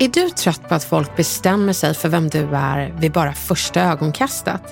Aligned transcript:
Är 0.00 0.08
du 0.08 0.30
trött 0.30 0.68
på 0.68 0.74
att 0.74 0.84
folk 0.84 1.16
bestämmer 1.16 1.72
sig 1.72 1.94
för 1.94 2.08
vem 2.08 2.28
du 2.28 2.56
är 2.56 2.94
vid 3.00 3.12
bara 3.12 3.32
första 3.32 3.82
ögonkastet? 3.82 4.62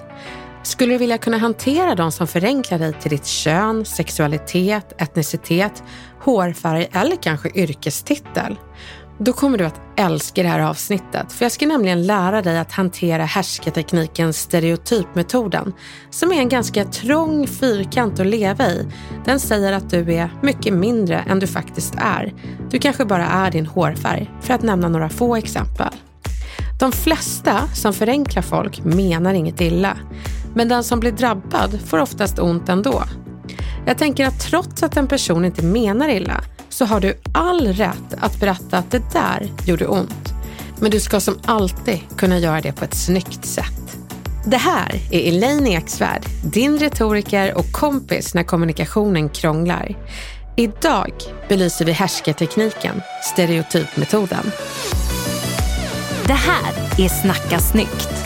Skulle 0.63 0.93
du 0.95 0.99
vilja 0.99 1.19
kunna 1.19 1.39
hantera 1.39 1.95
de 1.95 2.13
som 2.13 2.27
förenklar 2.27 2.79
dig 2.79 2.93
till 2.93 3.11
ditt 3.11 3.27
kön, 3.27 3.85
sexualitet, 3.85 5.03
etnicitet, 5.03 5.83
hårfärg 6.21 6.89
eller 6.93 7.17
kanske 7.17 7.49
yrkestitel? 7.55 8.57
Då 9.19 9.33
kommer 9.33 9.59
du 9.59 9.65
att 9.65 9.81
älska 9.97 10.43
det 10.43 10.49
här 10.49 10.61
avsnittet 10.61 11.33
för 11.33 11.45
jag 11.45 11.53
ska 11.53 11.67
nämligen 11.67 12.07
lära 12.07 12.43
dig 12.43 12.59
att 12.59 12.73
hantera 12.73 13.25
härskartekniken 13.25 14.33
stereotypmetoden 14.33 15.73
som 16.11 16.33
är 16.33 16.37
en 16.37 16.49
ganska 16.49 16.85
trång 16.85 17.47
fyrkant 17.47 18.21
att 18.21 18.27
leva 18.27 18.67
i. 18.67 18.87
Den 19.25 19.41
säger 19.41 19.73
att 19.73 19.91
du 19.91 20.15
är 20.15 20.31
mycket 20.43 20.75
mindre 20.75 21.19
än 21.19 21.39
du 21.39 21.47
faktiskt 21.47 21.95
är. 21.99 22.35
Du 22.71 22.79
kanske 22.79 23.05
bara 23.05 23.27
är 23.27 23.51
din 23.51 23.67
hårfärg, 23.67 24.31
för 24.41 24.55
att 24.55 24.63
nämna 24.63 24.89
några 24.89 25.09
få 25.09 25.37
exempel. 25.37 25.95
De 26.81 26.93
flesta 26.93 27.69
som 27.75 27.93
förenklar 27.93 28.43
folk 28.43 28.85
menar 28.85 29.35
inget 29.35 29.61
illa, 29.61 29.97
men 30.55 30.69
den 30.69 30.85
som 30.85 31.01
blir 31.01 31.13
drabbad 31.13 31.81
får 31.87 31.99
oftast 31.99 32.39
ont 32.39 32.69
ändå. 32.69 33.03
Jag 33.87 33.99
tänker 33.99 34.27
att 34.27 34.41
trots 34.41 34.83
att 34.83 34.97
en 34.97 35.07
person 35.07 35.45
inte 35.45 35.65
menar 35.65 36.09
illa 36.09 36.41
så 36.77 36.85
har 36.85 37.01
du 37.01 37.15
all 37.33 37.73
rätt 37.73 38.15
att 38.21 38.41
berätta 38.41 38.79
att 38.79 38.91
det 38.91 39.03
där 39.13 39.53
gjorde 39.67 39.87
ont. 39.87 40.35
Men 40.81 40.91
du 40.91 41.01
ska 41.01 41.21
som 41.21 41.39
alltid 41.45 42.01
kunna 42.17 42.39
göra 42.39 42.61
det 42.61 42.73
på 42.73 42.85
ett 42.85 42.95
snyggt 42.95 43.47
sätt. 43.47 43.99
Det 44.47 44.57
här 44.57 45.01
är 45.11 45.29
Elaine 45.29 45.67
Eksvärd, 45.67 46.23
din 46.45 46.79
retoriker 46.79 47.59
och 47.59 47.73
kompis 47.73 48.35
när 48.35 48.43
kommunikationen 48.43 49.29
krånglar. 49.29 49.97
Idag 50.57 51.13
belyser 51.49 51.85
vi 51.85 51.93
härskartekniken, 51.93 53.03
stereotypmetoden. 53.33 54.51
Det 56.27 56.33
här 56.33 56.73
är 56.99 57.09
Snacka 57.09 57.59
snyggt. 57.59 58.26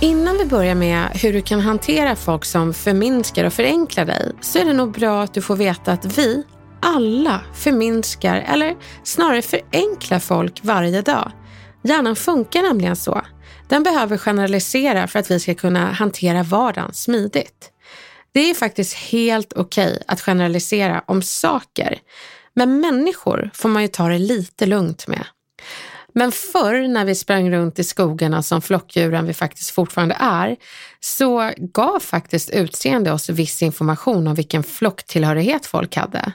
Innan 0.00 0.38
vi 0.38 0.44
börjar 0.44 0.74
med 0.74 1.08
hur 1.14 1.32
du 1.32 1.42
kan 1.42 1.60
hantera 1.60 2.16
folk 2.16 2.44
som 2.44 2.74
förminskar 2.74 3.44
och 3.44 3.52
förenklar 3.52 4.04
dig 4.04 4.32
så 4.40 4.58
är 4.58 4.64
det 4.64 4.72
nog 4.72 4.92
bra 4.92 5.22
att 5.22 5.34
du 5.34 5.42
får 5.42 5.56
veta 5.56 5.92
att 5.92 6.18
vi 6.18 6.44
alla 6.82 7.40
förminskar 7.54 8.36
eller 8.36 8.76
snarare 9.04 9.42
förenklar 9.42 10.18
folk 10.18 10.60
varje 10.64 11.02
dag. 11.02 11.32
Hjärnan 11.82 12.16
funkar 12.16 12.62
nämligen 12.62 12.96
så. 12.96 13.22
Den 13.68 13.82
behöver 13.82 14.18
generalisera 14.18 15.06
för 15.06 15.18
att 15.18 15.30
vi 15.30 15.40
ska 15.40 15.54
kunna 15.54 15.92
hantera 15.92 16.42
vardagen 16.42 16.92
smidigt. 16.92 17.70
Det 18.32 18.50
är 18.50 18.54
faktiskt 18.54 18.94
helt 18.94 19.52
okej 19.52 19.92
okay 19.92 20.02
att 20.06 20.20
generalisera 20.20 21.04
om 21.06 21.22
saker, 21.22 21.98
men 22.54 22.80
människor 22.80 23.50
får 23.54 23.68
man 23.68 23.82
ju 23.82 23.88
ta 23.88 24.08
det 24.08 24.18
lite 24.18 24.66
lugnt 24.66 25.08
med. 25.08 25.24
Men 26.18 26.32
förr 26.32 26.88
när 26.88 27.04
vi 27.04 27.14
sprang 27.14 27.50
runt 27.50 27.78
i 27.78 27.84
skogarna 27.84 28.42
som 28.42 28.62
flockdjuren 28.62 29.26
vi 29.26 29.34
faktiskt 29.34 29.70
fortfarande 29.70 30.16
är, 30.20 30.56
så 31.00 31.52
gav 31.56 32.00
faktiskt 32.00 32.50
utseende 32.50 33.12
oss 33.12 33.28
viss 33.28 33.62
information 33.62 34.26
om 34.26 34.34
vilken 34.34 34.62
flocktillhörighet 34.62 35.66
folk 35.66 35.96
hade. 35.96 36.32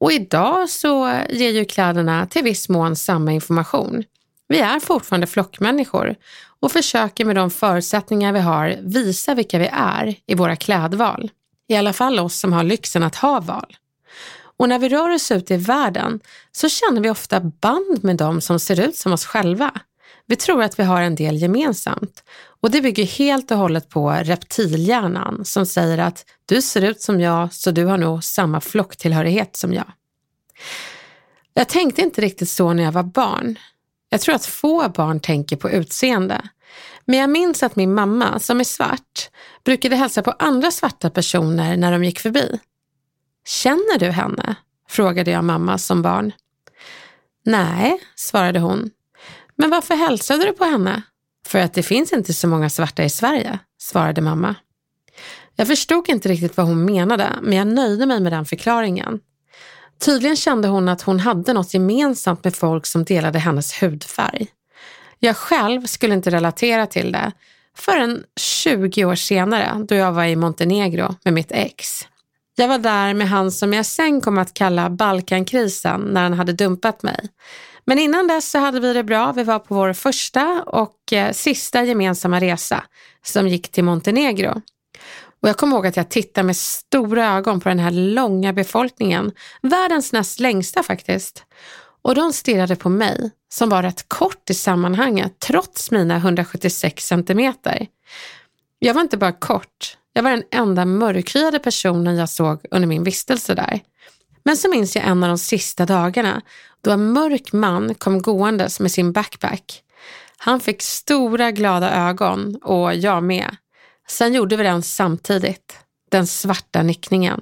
Och 0.00 0.12
idag 0.12 0.68
så 0.68 1.20
ger 1.30 1.50
ju 1.50 1.64
kläderna 1.64 2.26
till 2.26 2.42
viss 2.42 2.68
mån 2.68 2.96
samma 2.96 3.32
information. 3.32 4.04
Vi 4.48 4.58
är 4.58 4.80
fortfarande 4.80 5.26
flockmänniskor 5.26 6.14
och 6.60 6.72
försöker 6.72 7.24
med 7.24 7.36
de 7.36 7.50
förutsättningar 7.50 8.32
vi 8.32 8.40
har 8.40 8.76
visa 8.82 9.34
vilka 9.34 9.58
vi 9.58 9.70
är 9.72 10.14
i 10.26 10.34
våra 10.34 10.56
klädval. 10.56 11.30
I 11.68 11.76
alla 11.76 11.92
fall 11.92 12.18
oss 12.18 12.38
som 12.38 12.52
har 12.52 12.64
lyxen 12.64 13.02
att 13.02 13.16
ha 13.16 13.40
val. 13.40 13.76
Och 14.58 14.68
när 14.68 14.78
vi 14.78 14.88
rör 14.88 15.14
oss 15.14 15.30
ut 15.30 15.50
i 15.50 15.56
världen 15.56 16.20
så 16.52 16.68
känner 16.68 17.00
vi 17.00 17.10
ofta 17.10 17.40
band 17.40 18.04
med 18.04 18.16
dem 18.16 18.40
som 18.40 18.60
ser 18.60 18.80
ut 18.80 18.96
som 18.96 19.12
oss 19.12 19.24
själva. 19.24 19.70
Vi 20.26 20.36
tror 20.36 20.62
att 20.62 20.78
vi 20.78 20.82
har 20.82 21.02
en 21.02 21.14
del 21.14 21.36
gemensamt 21.36 22.24
och 22.60 22.70
det 22.70 22.80
bygger 22.80 23.04
helt 23.04 23.50
och 23.50 23.58
hållet 23.58 23.88
på 23.88 24.10
reptilhjärnan 24.10 25.44
som 25.44 25.66
säger 25.66 25.98
att 25.98 26.24
du 26.46 26.62
ser 26.62 26.82
ut 26.82 27.00
som 27.00 27.20
jag 27.20 27.54
så 27.54 27.70
du 27.70 27.84
har 27.84 27.98
nog 27.98 28.24
samma 28.24 28.60
flocktillhörighet 28.60 29.56
som 29.56 29.74
jag. 29.74 29.92
Jag 31.54 31.68
tänkte 31.68 32.02
inte 32.02 32.20
riktigt 32.20 32.48
så 32.48 32.72
när 32.72 32.82
jag 32.82 32.92
var 32.92 33.02
barn. 33.02 33.58
Jag 34.08 34.20
tror 34.20 34.34
att 34.34 34.46
få 34.46 34.88
barn 34.88 35.20
tänker 35.20 35.56
på 35.56 35.70
utseende. 35.70 36.48
Men 37.04 37.18
jag 37.18 37.30
minns 37.30 37.62
att 37.62 37.76
min 37.76 37.94
mamma, 37.94 38.38
som 38.38 38.60
är 38.60 38.64
svart, 38.64 39.30
brukade 39.64 39.96
hälsa 39.96 40.22
på 40.22 40.30
andra 40.38 40.70
svarta 40.70 41.10
personer 41.10 41.76
när 41.76 41.92
de 41.92 42.04
gick 42.04 42.20
förbi. 42.20 42.58
Känner 43.48 43.98
du 43.98 44.10
henne? 44.10 44.56
frågade 44.88 45.30
jag 45.30 45.44
mamma 45.44 45.78
som 45.78 46.02
barn. 46.02 46.32
Nej, 47.44 48.00
svarade 48.14 48.58
hon. 48.58 48.90
Men 49.56 49.70
varför 49.70 49.94
hälsade 49.94 50.44
du 50.44 50.52
på 50.52 50.64
henne? 50.64 51.02
För 51.46 51.58
att 51.58 51.74
det 51.74 51.82
finns 51.82 52.12
inte 52.12 52.34
så 52.34 52.48
många 52.48 52.70
svarta 52.70 53.04
i 53.04 53.10
Sverige, 53.10 53.58
svarade 53.78 54.20
mamma. 54.20 54.54
Jag 55.56 55.66
förstod 55.66 56.08
inte 56.08 56.28
riktigt 56.28 56.56
vad 56.56 56.66
hon 56.66 56.84
menade, 56.84 57.28
men 57.42 57.58
jag 57.58 57.66
nöjde 57.66 58.06
mig 58.06 58.20
med 58.20 58.32
den 58.32 58.44
förklaringen. 58.44 59.20
Tydligen 59.98 60.36
kände 60.36 60.68
hon 60.68 60.88
att 60.88 61.02
hon 61.02 61.20
hade 61.20 61.52
något 61.52 61.74
gemensamt 61.74 62.44
med 62.44 62.56
folk 62.56 62.86
som 62.86 63.04
delade 63.04 63.38
hennes 63.38 63.82
hudfärg. 63.82 64.46
Jag 65.18 65.36
själv 65.36 65.86
skulle 65.86 66.14
inte 66.14 66.30
relatera 66.30 66.86
till 66.86 67.12
det 67.12 67.32
förrän 67.76 68.24
20 68.36 69.04
år 69.04 69.14
senare 69.14 69.84
då 69.88 69.94
jag 69.94 70.12
var 70.12 70.24
i 70.24 70.36
Montenegro 70.36 71.14
med 71.24 71.34
mitt 71.34 71.52
ex. 71.52 72.08
Jag 72.60 72.68
var 72.68 72.78
där 72.78 73.14
med 73.14 73.28
han 73.28 73.52
som 73.52 73.72
jag 73.72 73.86
sen 73.86 74.20
kom 74.20 74.38
att 74.38 74.54
kalla 74.54 74.90
Balkankrisen 74.90 76.00
när 76.00 76.22
han 76.22 76.32
hade 76.32 76.52
dumpat 76.52 77.02
mig. 77.02 77.28
Men 77.84 77.98
innan 77.98 78.26
dess 78.26 78.50
så 78.50 78.58
hade 78.58 78.80
vi 78.80 78.92
det 78.92 79.04
bra. 79.04 79.32
Vi 79.32 79.44
var 79.44 79.58
på 79.58 79.74
vår 79.74 79.92
första 79.92 80.62
och 80.66 81.12
eh, 81.12 81.32
sista 81.32 81.84
gemensamma 81.84 82.40
resa 82.40 82.84
som 83.24 83.48
gick 83.48 83.68
till 83.68 83.84
Montenegro. 83.84 84.62
Och 85.42 85.48
jag 85.48 85.56
kommer 85.56 85.76
ihåg 85.76 85.86
att 85.86 85.96
jag 85.96 86.08
tittade 86.08 86.46
med 86.46 86.56
stora 86.56 87.26
ögon 87.36 87.60
på 87.60 87.68
den 87.68 87.78
här 87.78 87.90
långa 87.90 88.52
befolkningen. 88.52 89.32
Världens 89.62 90.12
näst 90.12 90.40
längsta 90.40 90.82
faktiskt. 90.82 91.44
Och 92.02 92.14
de 92.14 92.32
stirrade 92.32 92.76
på 92.76 92.88
mig, 92.88 93.30
som 93.52 93.68
var 93.68 93.82
rätt 93.82 94.08
kort 94.08 94.50
i 94.50 94.54
sammanhanget, 94.54 95.38
trots 95.38 95.90
mina 95.90 96.16
176 96.16 97.06
centimeter. 97.06 97.86
Jag 98.78 98.94
var 98.94 99.00
inte 99.00 99.16
bara 99.16 99.32
kort, 99.32 99.97
jag 100.18 100.22
var 100.22 100.30
den 100.30 100.44
enda 100.50 100.84
mörkhyade 100.84 101.58
personen 101.58 102.16
jag 102.16 102.28
såg 102.28 102.60
under 102.70 102.88
min 102.88 103.04
vistelse 103.04 103.54
där. 103.54 103.80
Men 104.44 104.56
så 104.56 104.70
minns 104.70 104.96
jag 104.96 105.04
en 105.04 105.22
av 105.22 105.28
de 105.28 105.38
sista 105.38 105.86
dagarna 105.86 106.42
då 106.80 106.90
en 106.90 107.12
mörk 107.12 107.52
man 107.52 107.94
kom 107.94 108.22
gåendes 108.22 108.80
med 108.80 108.92
sin 108.92 109.12
backpack. 109.12 109.82
Han 110.38 110.60
fick 110.60 110.82
stora 110.82 111.50
glada 111.50 112.08
ögon 112.08 112.56
och 112.56 112.94
jag 112.94 113.22
med. 113.22 113.56
Sen 114.08 114.34
gjorde 114.34 114.56
vi 114.56 114.62
den 114.62 114.82
samtidigt, 114.82 115.78
den 116.10 116.26
svarta 116.26 116.82
nickningen. 116.82 117.40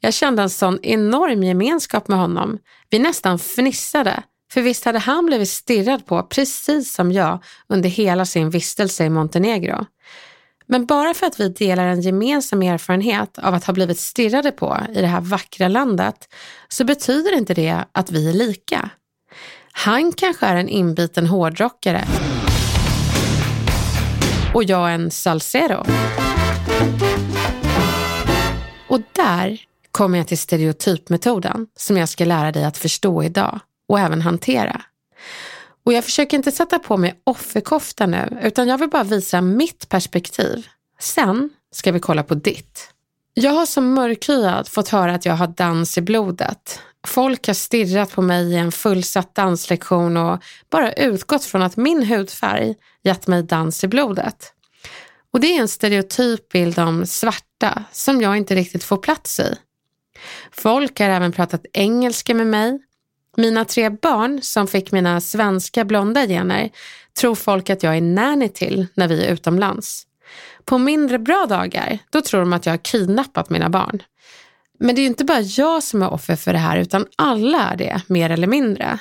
Jag 0.00 0.14
kände 0.14 0.42
en 0.42 0.50
sån 0.50 0.78
enorm 0.82 1.42
gemenskap 1.42 2.08
med 2.08 2.18
honom. 2.18 2.58
Vi 2.90 2.98
nästan 2.98 3.38
fnissade, 3.38 4.22
för 4.52 4.62
visst 4.62 4.84
hade 4.84 4.98
han 4.98 5.26
blivit 5.26 5.48
stirrad 5.48 6.06
på 6.06 6.22
precis 6.22 6.94
som 6.94 7.12
jag 7.12 7.44
under 7.68 7.88
hela 7.88 8.24
sin 8.24 8.50
vistelse 8.50 9.04
i 9.04 9.10
Montenegro. 9.10 9.86
Men 10.70 10.86
bara 10.86 11.14
för 11.14 11.26
att 11.26 11.40
vi 11.40 11.48
delar 11.48 11.86
en 11.86 12.00
gemensam 12.00 12.62
erfarenhet 12.62 13.38
av 13.38 13.54
att 13.54 13.64
ha 13.64 13.72
blivit 13.72 13.98
stirrade 13.98 14.52
på 14.52 14.76
i 14.94 15.00
det 15.00 15.06
här 15.06 15.20
vackra 15.20 15.68
landet 15.68 16.28
så 16.68 16.84
betyder 16.84 17.36
inte 17.36 17.54
det 17.54 17.84
att 17.92 18.10
vi 18.10 18.28
är 18.28 18.32
lika. 18.32 18.90
Han 19.72 20.12
kanske 20.12 20.46
är 20.46 20.56
en 20.56 20.68
inbiten 20.68 21.26
hårdrockare 21.26 22.04
och 24.54 24.64
jag 24.64 24.94
en 24.94 25.10
salsero. 25.10 25.84
Och 28.88 29.00
där 29.12 29.60
kommer 29.92 30.18
jag 30.18 30.26
till 30.26 30.38
stereotypmetoden 30.38 31.66
som 31.76 31.96
jag 31.96 32.08
ska 32.08 32.24
lära 32.24 32.52
dig 32.52 32.64
att 32.64 32.78
förstå 32.78 33.22
idag 33.22 33.60
och 33.88 34.00
även 34.00 34.22
hantera. 34.22 34.80
Och 35.88 35.94
jag 35.94 36.04
försöker 36.04 36.36
inte 36.36 36.52
sätta 36.52 36.78
på 36.78 36.96
mig 36.96 37.20
offerkofta 37.24 38.06
nu, 38.06 38.38
utan 38.42 38.68
jag 38.68 38.78
vill 38.78 38.88
bara 38.88 39.04
visa 39.04 39.40
mitt 39.40 39.88
perspektiv. 39.88 40.66
Sen 41.00 41.50
ska 41.72 41.92
vi 41.92 42.00
kolla 42.00 42.22
på 42.22 42.34
ditt. 42.34 42.90
Jag 43.34 43.50
har 43.50 43.66
som 43.66 43.94
mörkhyad 43.94 44.68
fått 44.68 44.88
höra 44.88 45.14
att 45.14 45.24
jag 45.24 45.34
har 45.34 45.46
dans 45.46 45.98
i 45.98 46.00
blodet. 46.00 46.80
Folk 47.06 47.46
har 47.46 47.54
stirrat 47.54 48.12
på 48.12 48.22
mig 48.22 48.52
i 48.52 48.56
en 48.56 48.72
fullsatt 48.72 49.34
danslektion 49.34 50.16
och 50.16 50.42
bara 50.70 50.92
utgått 50.92 51.44
från 51.44 51.62
att 51.62 51.76
min 51.76 52.02
hudfärg 52.02 52.74
gett 53.02 53.26
mig 53.26 53.42
dans 53.42 53.84
i 53.84 53.88
blodet. 53.88 54.52
Och 55.32 55.40
det 55.40 55.56
är 55.56 55.60
en 55.60 55.68
stereotyp 55.68 56.48
bild 56.48 56.78
om 56.78 57.06
svarta 57.06 57.84
som 57.92 58.20
jag 58.20 58.36
inte 58.36 58.54
riktigt 58.54 58.84
får 58.84 58.96
plats 58.96 59.40
i. 59.40 59.54
Folk 60.52 61.00
har 61.00 61.08
även 61.08 61.32
pratat 61.32 61.66
engelska 61.72 62.34
med 62.34 62.46
mig. 62.46 62.78
Mina 63.36 63.64
tre 63.64 63.90
barn 63.90 64.42
som 64.42 64.66
fick 64.66 64.92
mina 64.92 65.20
svenska 65.20 65.84
blonda 65.84 66.26
gener 66.26 66.70
tror 67.20 67.34
folk 67.34 67.70
att 67.70 67.82
jag 67.82 67.96
är 67.96 68.00
nanny 68.00 68.48
till 68.48 68.86
när 68.94 69.08
vi 69.08 69.24
är 69.24 69.32
utomlands. 69.32 70.06
På 70.64 70.78
mindre 70.78 71.18
bra 71.18 71.46
dagar, 71.48 71.98
då 72.10 72.22
tror 72.22 72.40
de 72.40 72.52
att 72.52 72.66
jag 72.66 72.72
har 72.72 72.78
kidnappat 72.78 73.50
mina 73.50 73.68
barn. 73.68 74.02
Men 74.80 74.94
det 74.94 75.00
är 75.00 75.02
ju 75.02 75.08
inte 75.08 75.24
bara 75.24 75.40
jag 75.40 75.82
som 75.82 76.02
är 76.02 76.12
offer 76.12 76.36
för 76.36 76.52
det 76.52 76.58
här 76.58 76.76
utan 76.76 77.06
alla 77.16 77.70
är 77.70 77.76
det, 77.76 78.02
mer 78.06 78.30
eller 78.30 78.46
mindre. 78.46 78.98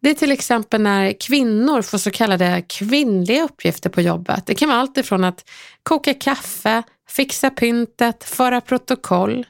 Det 0.00 0.10
är 0.10 0.14
till 0.14 0.32
exempel 0.32 0.80
när 0.82 1.12
kvinnor 1.20 1.82
får 1.82 1.98
så 1.98 2.10
kallade 2.10 2.64
kvinnliga 2.68 3.44
uppgifter 3.44 3.90
på 3.90 4.00
jobbet. 4.00 4.46
Det 4.46 4.54
kan 4.54 4.68
vara 4.68 4.80
allt 4.80 4.96
ifrån 4.96 5.24
att 5.24 5.50
koka 5.82 6.14
kaffe, 6.14 6.82
fixa 7.08 7.50
pyntet, 7.50 8.24
föra 8.24 8.60
protokoll. 8.60 9.46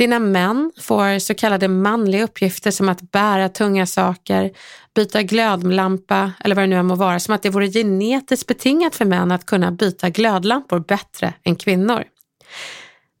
Dina 0.00 0.18
män 0.18 0.72
får 0.80 1.18
så 1.18 1.34
kallade 1.34 1.68
manliga 1.68 2.24
uppgifter 2.24 2.70
som 2.70 2.88
att 2.88 3.10
bära 3.10 3.48
tunga 3.48 3.86
saker, 3.86 4.50
byta 4.94 5.22
glödlampa 5.22 6.32
eller 6.44 6.54
vad 6.54 6.62
det 6.62 6.66
nu 6.66 6.76
än 6.76 6.86
må 6.86 6.94
vara, 6.94 7.20
som 7.20 7.34
att 7.34 7.42
det 7.42 7.50
vore 7.50 7.68
genetiskt 7.68 8.46
betingat 8.46 8.94
för 8.94 9.04
män 9.04 9.30
att 9.30 9.46
kunna 9.46 9.70
byta 9.70 10.10
glödlampor 10.10 10.78
bättre 10.78 11.34
än 11.44 11.56
kvinnor. 11.56 12.04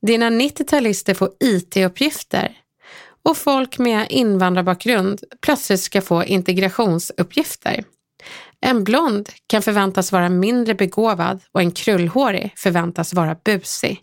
Dina 0.06 0.30
90-talister 0.30 1.14
får 1.14 1.30
IT-uppgifter 1.40 2.52
och 3.24 3.36
folk 3.36 3.78
med 3.78 4.06
invandrarbakgrund 4.10 5.20
plötsligt 5.40 5.80
ska 5.80 6.02
få 6.02 6.24
integrationsuppgifter. 6.24 7.84
En 8.60 8.84
blond 8.84 9.28
kan 9.46 9.62
förväntas 9.62 10.12
vara 10.12 10.28
mindre 10.28 10.74
begåvad 10.74 11.40
och 11.52 11.60
en 11.60 11.72
krullhårig 11.72 12.54
förväntas 12.56 13.14
vara 13.14 13.36
busig. 13.44 14.00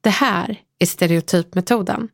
Det 0.00 0.10
här 0.10 0.60
är 0.80 0.86
stereotypmetoden. 0.86 2.08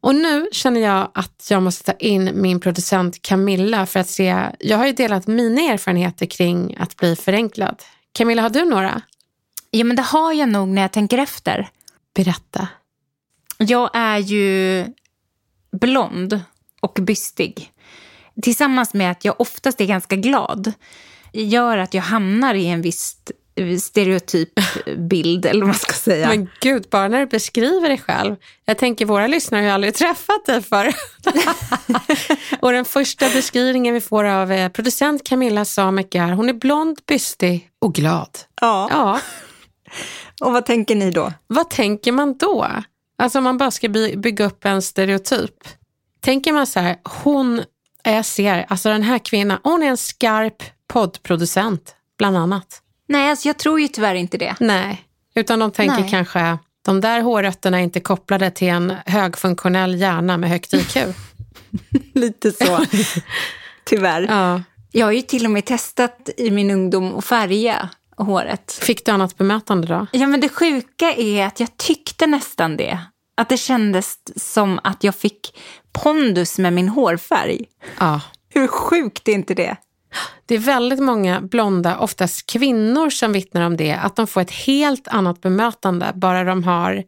Och 0.00 0.14
nu 0.14 0.48
känner 0.52 0.80
jag 0.80 1.10
att 1.14 1.46
jag 1.50 1.62
måste 1.62 1.84
ta 1.84 1.98
in 1.98 2.30
min 2.34 2.60
producent 2.60 3.22
Camilla 3.22 3.86
för 3.86 4.00
att 4.00 4.08
se, 4.08 4.50
jag 4.58 4.78
har 4.78 4.86
ju 4.86 4.92
delat 4.92 5.26
mina 5.26 5.60
erfarenheter 5.60 6.26
kring 6.26 6.76
att 6.80 6.96
bli 6.96 7.16
förenklad. 7.16 7.82
Camilla, 8.12 8.42
har 8.42 8.50
du 8.50 8.64
några? 8.64 9.02
Ja, 9.70 9.84
men 9.84 9.96
det 9.96 10.02
har 10.02 10.32
jag 10.32 10.48
nog 10.48 10.68
när 10.68 10.82
jag 10.82 10.92
tänker 10.92 11.18
efter. 11.18 11.68
Berätta. 12.14 12.68
Jag 13.58 13.90
är 13.94 14.18
ju 14.18 14.86
blond 15.72 16.40
och 16.80 16.98
bystig. 17.02 17.72
Tillsammans 18.42 18.94
med 18.94 19.10
att 19.10 19.24
jag 19.24 19.40
oftast 19.40 19.80
är 19.80 19.86
ganska 19.86 20.16
glad 20.16 20.72
gör 21.32 21.78
att 21.78 21.94
jag 21.94 22.02
hamnar 22.02 22.54
i 22.54 22.66
en 22.66 22.82
viss 22.82 23.16
stereotyp 23.80 24.48
bild, 24.96 25.46
eller 25.46 25.60
vad 25.60 25.68
man 25.68 25.78
ska 25.78 25.92
säga. 25.92 26.28
Men 26.28 26.48
gud, 26.60 26.86
bara 26.90 27.08
när 27.08 27.20
du 27.20 27.26
beskriver 27.26 27.88
dig 27.88 27.98
själv. 27.98 28.36
Jag 28.64 28.78
tänker, 28.78 29.06
våra 29.06 29.26
lyssnare 29.26 29.60
har 29.60 29.66
ju 29.66 29.72
aldrig 29.72 29.94
träffat 29.94 30.46
dig 30.46 30.62
förr. 30.62 30.94
och 32.60 32.72
den 32.72 32.84
första 32.84 33.28
beskrivningen 33.28 33.94
vi 33.94 34.00
får 34.00 34.24
av 34.24 34.52
eh, 34.52 34.68
producent 34.68 35.24
Camilla 35.24 35.64
Samek 35.64 36.14
är, 36.14 36.32
hon 36.32 36.48
är 36.48 36.52
blond, 36.52 36.98
bystig 37.06 37.70
och 37.78 37.94
glad. 37.94 38.38
Ja. 38.60 38.88
ja. 38.90 39.20
och 40.46 40.52
vad 40.52 40.66
tänker 40.66 40.96
ni 40.96 41.10
då? 41.10 41.32
Vad 41.46 41.70
tänker 41.70 42.12
man 42.12 42.36
då? 42.36 42.66
Alltså 43.18 43.38
om 43.38 43.44
man 43.44 43.58
bara 43.58 43.70
ska 43.70 43.88
by 43.88 44.16
bygga 44.16 44.44
upp 44.44 44.64
en 44.64 44.82
stereotyp. 44.82 45.68
Tänker 46.20 46.52
man 46.52 46.66
så 46.66 46.80
här, 46.80 46.96
hon, 47.04 47.62
jag 48.02 48.24
ser, 48.24 48.66
alltså 48.68 48.88
den 48.88 49.02
här 49.02 49.18
kvinnan, 49.18 49.58
hon 49.62 49.82
är 49.82 49.86
en 49.86 49.96
skarp 49.96 50.62
poddproducent, 50.88 51.94
bland 52.18 52.36
annat. 52.36 52.82
Nej, 53.08 53.30
alltså 53.30 53.48
jag 53.48 53.58
tror 53.58 53.80
ju 53.80 53.88
tyvärr 53.88 54.14
inte 54.14 54.38
det. 54.38 54.56
Nej, 54.60 55.04
utan 55.34 55.58
de 55.58 55.70
tänker 55.70 56.00
Nej. 56.00 56.10
kanske, 56.10 56.58
de 56.84 57.00
där 57.00 57.20
hårrötterna 57.20 57.78
är 57.78 57.82
inte 57.82 58.00
kopplade 58.00 58.50
till 58.50 58.68
en 58.68 58.94
högfunktionell 59.06 60.00
hjärna 60.00 60.36
med 60.36 60.50
högt 60.50 60.74
IQ. 60.74 60.96
Lite 62.14 62.52
så, 62.52 62.84
tyvärr. 63.84 64.22
ja. 64.22 64.62
Jag 64.92 65.06
har 65.06 65.12
ju 65.12 65.22
till 65.22 65.44
och 65.44 65.50
med 65.50 65.64
testat 65.64 66.30
i 66.36 66.50
min 66.50 66.70
ungdom 66.70 67.16
att 67.18 67.24
färga 67.24 67.88
håret. 68.16 68.78
Fick 68.82 69.06
du 69.06 69.12
annat 69.12 69.38
bemötande 69.38 69.86
då? 69.86 70.06
Ja, 70.12 70.26
men 70.26 70.40
det 70.40 70.48
sjuka 70.48 71.14
är 71.14 71.46
att 71.46 71.60
jag 71.60 71.76
tyckte 71.76 72.26
nästan 72.26 72.76
det. 72.76 72.98
Att 73.36 73.48
det 73.48 73.56
kändes 73.56 74.16
som 74.36 74.80
att 74.84 75.04
jag 75.04 75.14
fick 75.14 75.58
pondus 75.92 76.58
med 76.58 76.72
min 76.72 76.88
hårfärg. 76.88 77.64
Ja. 77.98 78.20
Hur 78.48 78.66
sjukt 78.66 79.28
är 79.28 79.32
inte 79.32 79.54
det? 79.54 79.76
Det 80.46 80.54
är 80.54 80.58
väldigt 80.58 80.98
många 80.98 81.40
blonda, 81.40 81.98
oftast 81.98 82.50
kvinnor, 82.50 83.10
som 83.10 83.32
vittnar 83.32 83.62
om 83.62 83.76
det. 83.76 83.92
Att 83.92 84.16
de 84.16 84.26
får 84.26 84.40
ett 84.40 84.50
helt 84.50 85.08
annat 85.08 85.40
bemötande 85.40 86.12
bara 86.14 86.44
de 86.44 86.64
har 86.64 87.04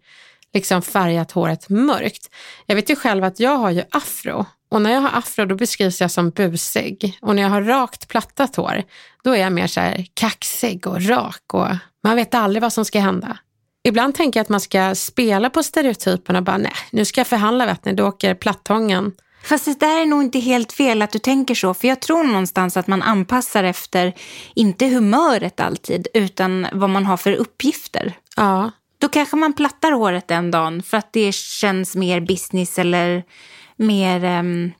liksom 0.55 0.83
färgat 0.83 1.33
håret 1.33 1.69
mörkt. 1.69 2.31
Jag 2.67 2.77
vet 2.77 2.91
ju 2.91 2.97
själv 2.97 3.25
att 3.25 3.41
jag 3.41 3.57
har 3.57 3.71
ju 3.71 3.83
afro 3.91 4.47
och 4.71 4.83
när 4.83 4.93
jag 4.93 5.01
har 5.01 5.19
afro 5.19 5.45
då 5.45 5.55
beskrivs 5.55 6.01
jag 6.01 6.11
som 6.11 6.31
busig 6.31 7.19
och 7.23 7.37
när 7.37 7.43
jag 7.43 7.51
har 7.51 7.63
rakt 7.63 8.09
plattat 8.09 8.57
hår 8.57 8.83
då 9.25 9.33
är 9.33 9.41
jag 9.41 9.53
mer 9.53 9.67
så 9.67 9.81
här 9.81 10.07
kaxig 10.15 10.87
och 10.87 11.09
rak 11.09 11.55
och 11.55 11.69
man 12.05 12.17
vet 12.17 12.35
aldrig 12.35 12.63
vad 12.63 12.73
som 12.73 12.85
ska 12.85 13.01
hända. 13.01 13.39
Ibland 13.83 14.15
tänker 14.15 14.41
jag 14.41 14.45
att 14.45 14.49
man 14.49 14.61
ska 14.61 14.95
spela 14.95 15.51
på 15.51 15.63
stereotyperna 15.63 16.39
och 16.39 16.45
bara 16.45 16.59
nej, 16.59 16.73
nu 16.91 17.05
ska 17.05 17.21
jag 17.21 17.29
förhandla 17.29 17.67
vet 17.67 17.85
ni, 17.85 17.93
då 17.93 18.07
åker 18.07 18.35
plattången. 18.35 19.13
Fast 19.43 19.65
det 19.65 19.81
där 19.81 20.01
är 20.01 20.07
nog 20.07 20.23
inte 20.23 20.39
helt 20.39 20.73
fel 20.73 21.03
att 21.03 21.11
du 21.13 21.19
tänker 21.19 21.55
så. 21.55 21.75
För 21.75 21.89
jag 21.89 22.01
tror 22.01 22.25
någonstans 22.25 22.77
att 22.77 22.87
man 22.87 23.03
anpassar 23.03 23.65
efter, 23.65 24.15
inte 24.55 24.87
humöret 24.87 25.61
alltid, 25.61 26.09
utan 26.15 26.67
vad 26.73 26.91
man 26.91 27.07
har 27.07 27.17
för 27.17 27.33
uppgifter. 27.33 28.13
Ja, 28.37 28.71
Då 28.99 29.09
kanske 29.09 29.37
man 29.37 29.53
plattar 29.53 29.93
håret 29.93 30.29
den 30.29 30.51
dagen 30.51 30.83
för 30.83 30.97
att 30.97 31.13
det 31.13 31.35
känns 31.35 31.97
mer 31.97 32.21
business 32.21 32.79
eller 32.79 33.25
mer 33.77 34.25
em, 34.25 34.73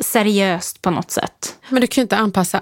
seriöst 0.00 0.82
på 0.82 0.90
något 0.90 1.10
sätt. 1.10 1.56
men 1.68 1.80
du 1.80 1.86
kan 1.86 2.02
ju 2.02 2.02
inte 2.02 2.16
anpassa 2.16 2.60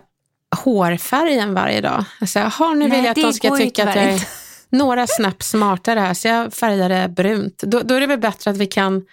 hårfärgen 0.65 1.55
varje 1.55 1.81
dag. 1.81 2.05
Alltså, 2.21 2.39
jaha, 2.39 2.75
nu 2.75 2.89
Nej, 2.89 2.91
vill 2.91 3.05
jag 3.05 3.11
att 3.11 3.17
de 3.17 3.33
ska 3.33 3.57
tycka 3.57 3.89
att 3.89 3.97
jag 3.97 4.05
är 4.05 4.23
några 4.69 5.07
snäpp 5.07 5.43
smartare 5.43 6.01
här, 6.01 6.15
så 6.15 6.29
jag 6.29 6.55
färgar 6.55 6.89
det 6.89 7.09
brunt. 7.09 7.59
Då, 7.59 7.81
då 7.81 7.95
är 7.95 8.01
det 8.01 8.07
väl 8.07 8.19
bättre 8.19 8.51
att 8.51 8.57
vi 8.57 8.67
kan 8.67 9.05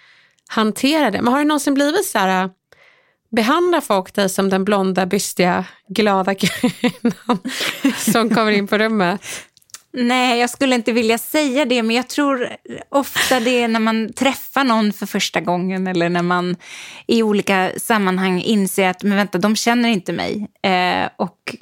hantera 0.48 1.10
det. 1.10 1.22
Men 1.22 1.32
har 1.32 1.38
det 1.38 1.44
någonsin 1.44 1.74
blivit 1.74 2.06
så 2.06 2.18
här 2.18 2.44
äh, 2.44 2.50
Behandlar 3.30 3.80
folk 3.80 4.14
dig 4.14 4.28
som 4.28 4.48
den 4.50 4.64
blonda, 4.64 5.06
bystiga, 5.06 5.64
glada 5.88 6.34
kvinnan 6.34 7.38
som 8.12 8.30
kommer 8.30 8.52
in 8.52 8.66
på 8.66 8.78
rummet? 8.78 9.20
Nej, 9.92 10.40
jag 10.40 10.50
skulle 10.50 10.74
inte 10.74 10.92
vilja 10.92 11.18
säga 11.18 11.64
det, 11.64 11.82
men 11.82 11.96
jag 11.96 12.08
tror 12.08 12.48
ofta 12.88 13.40
det 13.40 13.62
är 13.62 13.68
när 13.68 13.80
man 13.80 14.12
träffar 14.12 14.64
någon 14.64 14.92
för 14.92 15.06
första 15.06 15.40
gången 15.40 15.86
eller 15.86 16.08
när 16.08 16.22
man 16.22 16.56
i 17.06 17.22
olika 17.22 17.70
sammanhang 17.76 18.40
inser 18.40 18.88
att 18.88 19.02
men 19.02 19.16
vänta, 19.16 19.38
de 19.38 19.56
känner 19.56 19.88
inte 19.88 20.12
mig. 20.12 20.48
Eh, 20.62 21.08
och 21.16 21.56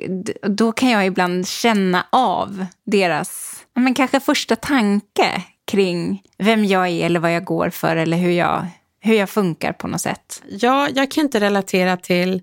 då 0.49 0.73
kan 0.73 0.91
jag 0.91 1.07
ibland 1.07 1.49
känna 1.49 2.07
av 2.13 2.67
deras, 2.87 3.57
men 3.75 3.95
kanske 3.95 4.21
första 4.21 4.57
tanke 4.57 5.43
kring 5.75 6.23
vem 6.39 6.65
jag 6.65 6.89
är 6.89 7.07
eller 7.07 7.21
vad 7.21 7.35
jag 7.35 7.45
går 7.45 7.71
för 7.71 7.97
eller 7.97 8.17
hur 8.17 8.31
jag, 8.31 8.67
hur 9.01 9.15
jag 9.15 9.31
funkar 9.31 9.73
på 9.73 9.89
något 9.89 10.01
sätt. 10.01 10.43
Ja, 10.49 10.89
jag 10.95 11.11
kan 11.11 11.25
inte 11.25 11.41
relatera 11.41 11.97
till 11.97 12.43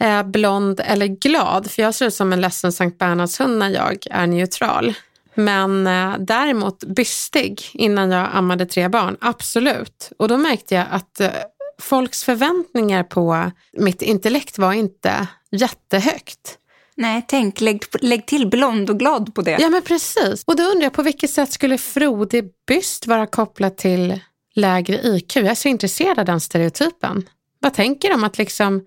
eh, 0.00 0.22
blond 0.22 0.80
eller 0.84 1.06
glad, 1.06 1.70
för 1.70 1.82
jag 1.82 1.94
ser 1.94 2.06
ut 2.06 2.14
som 2.14 2.32
en 2.32 2.40
ledsen 2.40 2.72
Sankt 2.72 2.98
Bernhardshund 2.98 3.58
när 3.58 3.68
jag 3.68 4.06
är 4.10 4.26
neutral. 4.26 4.94
Men 5.34 5.86
eh, 5.86 6.14
däremot 6.18 6.84
bystig 6.84 7.62
innan 7.72 8.10
jag 8.10 8.28
ammade 8.32 8.66
tre 8.66 8.88
barn, 8.88 9.16
absolut. 9.20 10.12
Och 10.18 10.28
då 10.28 10.36
märkte 10.36 10.74
jag 10.74 10.86
att 10.90 11.20
eh, 11.20 11.30
folks 11.80 12.24
förväntningar 12.24 13.02
på 13.02 13.50
mitt 13.72 14.02
intellekt 14.02 14.58
var 14.58 14.72
inte 14.72 15.26
jättehögt. 15.50 16.58
Nej, 16.94 17.24
tänk, 17.28 17.60
lägg, 17.60 17.82
lägg 18.00 18.26
till 18.26 18.46
blond 18.46 18.90
och 18.90 18.98
glad 18.98 19.34
på 19.34 19.42
det. 19.42 19.56
Ja, 19.60 19.68
men 19.68 19.82
precis. 19.82 20.42
Och 20.46 20.56
då 20.56 20.62
undrar 20.62 20.82
jag 20.82 20.92
på 20.92 21.02
vilket 21.02 21.30
sätt 21.30 21.52
skulle 21.52 21.78
frodig 21.78 22.44
byst 22.66 23.06
vara 23.06 23.26
kopplat 23.26 23.78
till 23.78 24.20
lägre 24.54 25.00
IQ? 25.02 25.36
Jag 25.36 25.46
är 25.46 25.54
så 25.54 25.68
intresserad 25.68 26.18
av 26.18 26.24
den 26.24 26.40
stereotypen. 26.40 27.28
Vad 27.58 27.74
tänker 27.74 28.10
de 28.10 28.24
att 28.24 28.38
liksom 28.38 28.84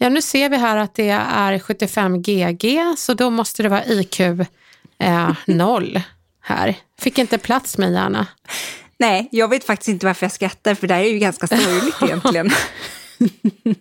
Ja, 0.00 0.08
nu 0.08 0.22
ser 0.22 0.48
vi 0.48 0.56
här 0.56 0.76
att 0.76 0.94
det 0.94 1.08
är 1.10 1.58
75 1.58 2.22
GG, 2.22 2.78
så 2.96 3.14
då 3.14 3.30
måste 3.30 3.62
det 3.62 3.68
vara 3.68 3.84
IQ 3.84 4.20
eh, 4.98 5.30
0 5.46 6.00
här. 6.40 6.74
Fick 7.00 7.18
inte 7.18 7.38
plats 7.38 7.78
med 7.78 7.92
hjärna. 7.92 8.26
Nej, 8.98 9.28
jag 9.32 9.48
vet 9.48 9.64
faktiskt 9.64 9.88
inte 9.88 10.06
varför 10.06 10.26
jag 10.26 10.32
skrattar, 10.32 10.74
för 10.74 10.86
det 10.86 10.94
här 10.94 11.02
är 11.02 11.12
ju 11.12 11.18
ganska 11.18 11.46
sorgligt 11.46 12.02
egentligen. 12.02 12.50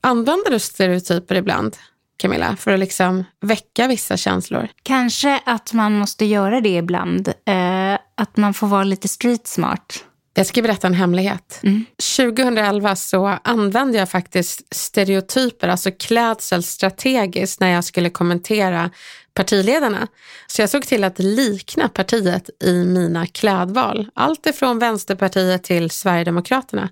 Använder 0.00 0.50
du 0.50 0.58
stereotyper 0.58 1.34
ibland, 1.34 1.76
Camilla, 2.20 2.56
för 2.56 2.72
att 2.72 2.80
liksom 2.80 3.24
väcka 3.40 3.88
vissa 3.88 4.16
känslor? 4.16 4.68
Kanske 4.82 5.40
att 5.46 5.72
man 5.72 5.98
måste 5.98 6.24
göra 6.24 6.60
det 6.60 6.76
ibland. 6.76 7.28
Eh, 7.28 7.98
att 8.14 8.36
man 8.36 8.54
får 8.54 8.66
vara 8.66 8.84
lite 8.84 9.08
street 9.08 9.46
smart. 9.46 10.04
Jag 10.34 10.46
ska 10.46 10.62
berätta 10.62 10.86
en 10.86 10.94
hemlighet. 10.94 11.60
Mm. 11.62 11.84
2011 12.16 12.96
så 12.96 13.26
använde 13.26 13.98
jag 13.98 14.10
faktiskt 14.10 14.74
stereotyper, 14.74 15.68
alltså 15.68 15.90
klädsel 15.90 16.62
strategiskt 16.62 17.60
när 17.60 17.68
jag 17.68 17.84
skulle 17.84 18.10
kommentera 18.10 18.90
partiledarna. 19.34 20.08
Så 20.46 20.62
jag 20.62 20.70
såg 20.70 20.86
till 20.86 21.04
att 21.04 21.18
likna 21.18 21.88
partiet 21.88 22.50
i 22.62 22.84
mina 22.84 23.26
klädval. 23.26 24.10
Allt 24.14 24.46
ifrån 24.46 24.78
Vänsterpartiet 24.78 25.64
till 25.64 25.90
Sverigedemokraterna. 25.90 26.88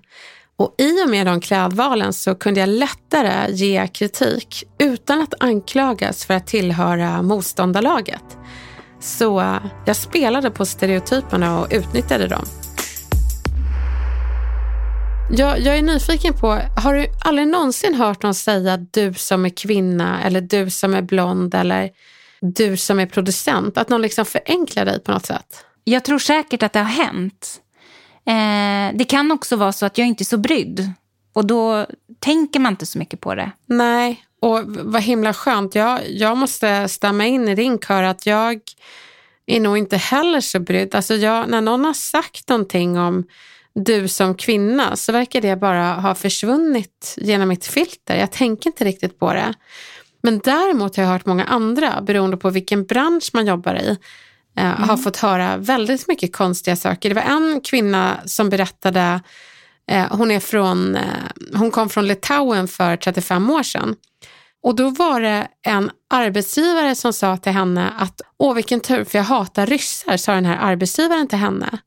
Och 0.59 0.75
i 0.77 1.03
och 1.03 1.09
med 1.09 1.25
de 1.25 1.41
klädvalen 1.41 2.13
så 2.13 2.35
kunde 2.35 2.59
jag 2.59 2.69
lättare 2.69 3.51
ge 3.51 3.87
kritik 3.87 4.63
utan 4.79 5.21
att 5.21 5.33
anklagas 5.39 6.25
för 6.25 6.33
att 6.33 6.47
tillhöra 6.47 7.21
motståndarlaget. 7.21 8.37
Så 8.99 9.59
jag 9.85 9.95
spelade 9.95 10.51
på 10.51 10.65
stereotyperna 10.65 11.59
och 11.59 11.67
utnyttjade 11.71 12.27
dem. 12.27 12.45
Jag, 15.31 15.59
jag 15.59 15.77
är 15.77 15.81
nyfiken 15.81 16.33
på, 16.33 16.59
har 16.75 16.93
du 16.93 17.05
aldrig 17.25 17.47
någonsin 17.47 17.95
hört 17.95 18.23
någon 18.23 18.35
säga 18.35 18.77
du 18.77 19.13
som 19.13 19.45
är 19.45 19.49
kvinna 19.49 20.23
eller 20.23 20.41
du 20.41 20.69
som 20.69 20.93
är 20.93 21.01
blond 21.01 21.55
eller 21.55 21.89
du 22.41 22.77
som 22.77 22.99
är 22.99 23.05
producent? 23.05 23.77
Att 23.77 23.89
någon 23.89 24.01
liksom 24.01 24.25
förenklar 24.25 24.85
dig 24.85 24.99
på 25.03 25.11
något 25.11 25.25
sätt? 25.25 25.65
Jag 25.83 26.05
tror 26.05 26.19
säkert 26.19 26.63
att 26.63 26.73
det 26.73 26.79
har 26.79 27.05
hänt. 27.05 27.61
Eh, 28.29 28.95
det 28.95 29.05
kan 29.05 29.31
också 29.31 29.55
vara 29.55 29.71
så 29.71 29.85
att 29.85 29.97
jag 29.97 30.07
inte 30.07 30.23
är 30.23 30.25
så 30.25 30.37
brydd. 30.37 30.91
Och 31.33 31.45
då 31.45 31.85
tänker 32.19 32.59
man 32.59 32.73
inte 32.73 32.85
så 32.85 32.99
mycket 32.99 33.21
på 33.21 33.35
det. 33.35 33.51
Nej, 33.65 34.23
och 34.41 34.59
vad 34.65 35.01
himla 35.01 35.33
skönt. 35.33 35.75
Jag, 35.75 35.99
jag 36.09 36.37
måste 36.37 36.87
stämma 36.87 37.25
in 37.25 37.47
i 37.47 37.55
din 37.55 37.79
kör 37.79 38.03
att 38.03 38.25
jag 38.25 38.61
är 39.45 39.59
nog 39.59 39.77
inte 39.77 39.97
heller 39.97 40.41
så 40.41 40.59
brydd. 40.59 40.95
Alltså 40.95 41.15
jag, 41.15 41.49
när 41.49 41.61
någon 41.61 41.85
har 41.85 41.93
sagt 41.93 42.49
någonting 42.49 42.97
om 42.97 43.23
du 43.73 44.07
som 44.07 44.35
kvinna 44.35 44.95
så 44.95 45.11
verkar 45.11 45.41
det 45.41 45.55
bara 45.55 45.93
ha 45.93 46.15
försvunnit 46.15 47.15
genom 47.17 47.49
mitt 47.49 47.65
filter. 47.65 48.17
Jag 48.17 48.31
tänker 48.31 48.69
inte 48.69 48.85
riktigt 48.85 49.19
på 49.19 49.33
det. 49.33 49.53
Men 50.21 50.39
däremot 50.39 50.95
har 50.95 51.03
jag 51.03 51.11
hört 51.11 51.25
många 51.25 51.45
andra, 51.45 52.01
beroende 52.01 52.37
på 52.37 52.49
vilken 52.49 52.85
bransch 52.85 53.29
man 53.33 53.47
jobbar 53.47 53.75
i, 53.75 53.97
mm. 54.61 54.89
har 54.89 54.97
fått 54.97 55.17
höra 55.17 55.57
väldigt 55.57 56.07
mycket 56.07 56.35
konstiga 56.35 56.75
saker. 56.75 57.09
Det 57.09 57.15
var 57.15 57.21
en 57.21 57.61
kvinna 57.61 58.17
som 58.25 58.49
berättade, 58.49 59.21
eh, 59.91 60.05
hon, 60.17 60.31
är 60.31 60.39
från, 60.39 60.95
eh, 60.95 61.03
hon 61.53 61.71
kom 61.71 61.89
från 61.89 62.07
Litauen 62.07 62.67
för 62.67 62.97
35 62.97 63.49
år 63.49 63.63
sedan. 63.63 63.95
Och 64.63 64.75
då 64.75 64.89
var 64.89 65.21
det 65.21 65.47
en 65.61 65.91
arbetsgivare 66.09 66.95
som 66.95 67.13
sa 67.13 67.37
till 67.37 67.51
henne 67.51 67.93
att 67.99 68.21
åh 68.37 68.53
vilken 68.53 68.79
tur 68.79 69.03
för 69.03 69.17
jag 69.17 69.25
hatar 69.25 69.65
ryssar, 69.65 70.17
sa 70.17 70.33
den 70.33 70.45
här 70.45 70.57
arbetsgivaren 70.57 71.27
till 71.27 71.37
henne. 71.37 71.79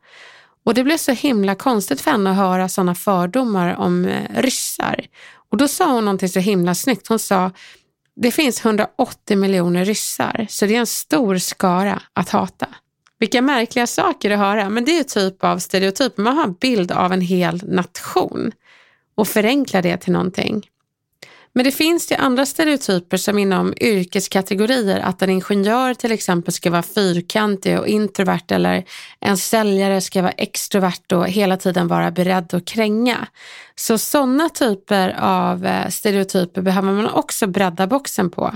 Och 0.64 0.75
det 0.75 0.85
blev 0.85 0.97
så 0.97 1.12
himla 1.12 1.55
konstigt 1.55 2.00
för 2.00 2.11
henne 2.11 2.31
att 2.31 2.37
höra 2.37 2.69
sådana 2.69 2.95
fördomar 2.95 3.76
om 3.76 4.05
eh, 4.05 4.43
ryssar. 4.43 5.07
Och 5.50 5.57
då 5.57 5.69
sa 5.69 5.93
hon 5.93 6.05
någonting 6.05 6.29
så 6.29 6.41
himla 6.41 6.75
snyggt. 6.75 7.09
Hon 7.09 7.19
sa, 7.19 7.50
det 8.16 8.31
finns 8.31 8.64
180 8.64 9.37
miljoner 9.37 9.85
ryssar, 9.85 10.47
så 10.49 10.66
det 10.66 10.75
är 10.75 10.81
en 10.81 10.87
stor 10.87 11.38
skara 11.38 12.02
att 12.12 12.28
hata. 12.28 12.69
Vilka 13.19 13.42
märkliga 13.42 13.87
saker 13.87 14.31
att 14.31 14.38
höra, 14.38 14.71
men 14.71 14.85
det 14.85 14.92
är 14.92 14.99
ju 14.99 15.04
typ 15.04 15.45
av 15.45 15.59
stereotyper. 15.59 16.23
Man 16.23 16.37
har 16.37 16.45
en 16.45 16.54
bild 16.54 16.92
av 16.92 17.12
en 17.12 17.21
hel 17.21 17.62
nation 17.64 18.52
och 19.14 19.28
förenklar 19.28 19.83
det 19.83 19.97
till 19.97 20.12
någonting. 20.12 20.66
Men 21.54 21.64
det 21.64 21.73
finns 21.73 22.12
ju 22.12 22.16
andra 22.16 22.47
stereotyper 22.47 23.16
som 23.16 23.38
inom 23.38 23.75
yrkeskategorier 23.80 25.00
att 25.00 25.23
en 25.23 25.30
ingenjör 25.30 25.94
till 25.94 26.12
exempel 26.12 26.54
ska 26.54 26.71
vara 26.71 26.82
fyrkantig 26.82 27.78
och 27.78 27.87
introvert 27.87 28.50
eller 28.50 28.85
en 29.21 29.37
säljare 29.37 30.00
ska 30.00 30.23
vara 30.23 30.32
extrovert 30.32 31.12
och 31.12 31.28
hela 31.28 31.56
tiden 31.56 31.88
vara 31.88 32.11
beredd 32.11 32.54
att 32.54 32.64
kränga. 32.64 33.26
Så 33.75 33.99
sådana 33.99 34.49
typer 34.49 35.16
av 35.18 35.66
eh, 35.66 35.88
stereotyper 35.88 36.62
behöver 36.62 36.92
man 36.92 37.11
också 37.11 37.47
bredda 37.47 37.87
boxen 37.87 38.30
på. 38.30 38.52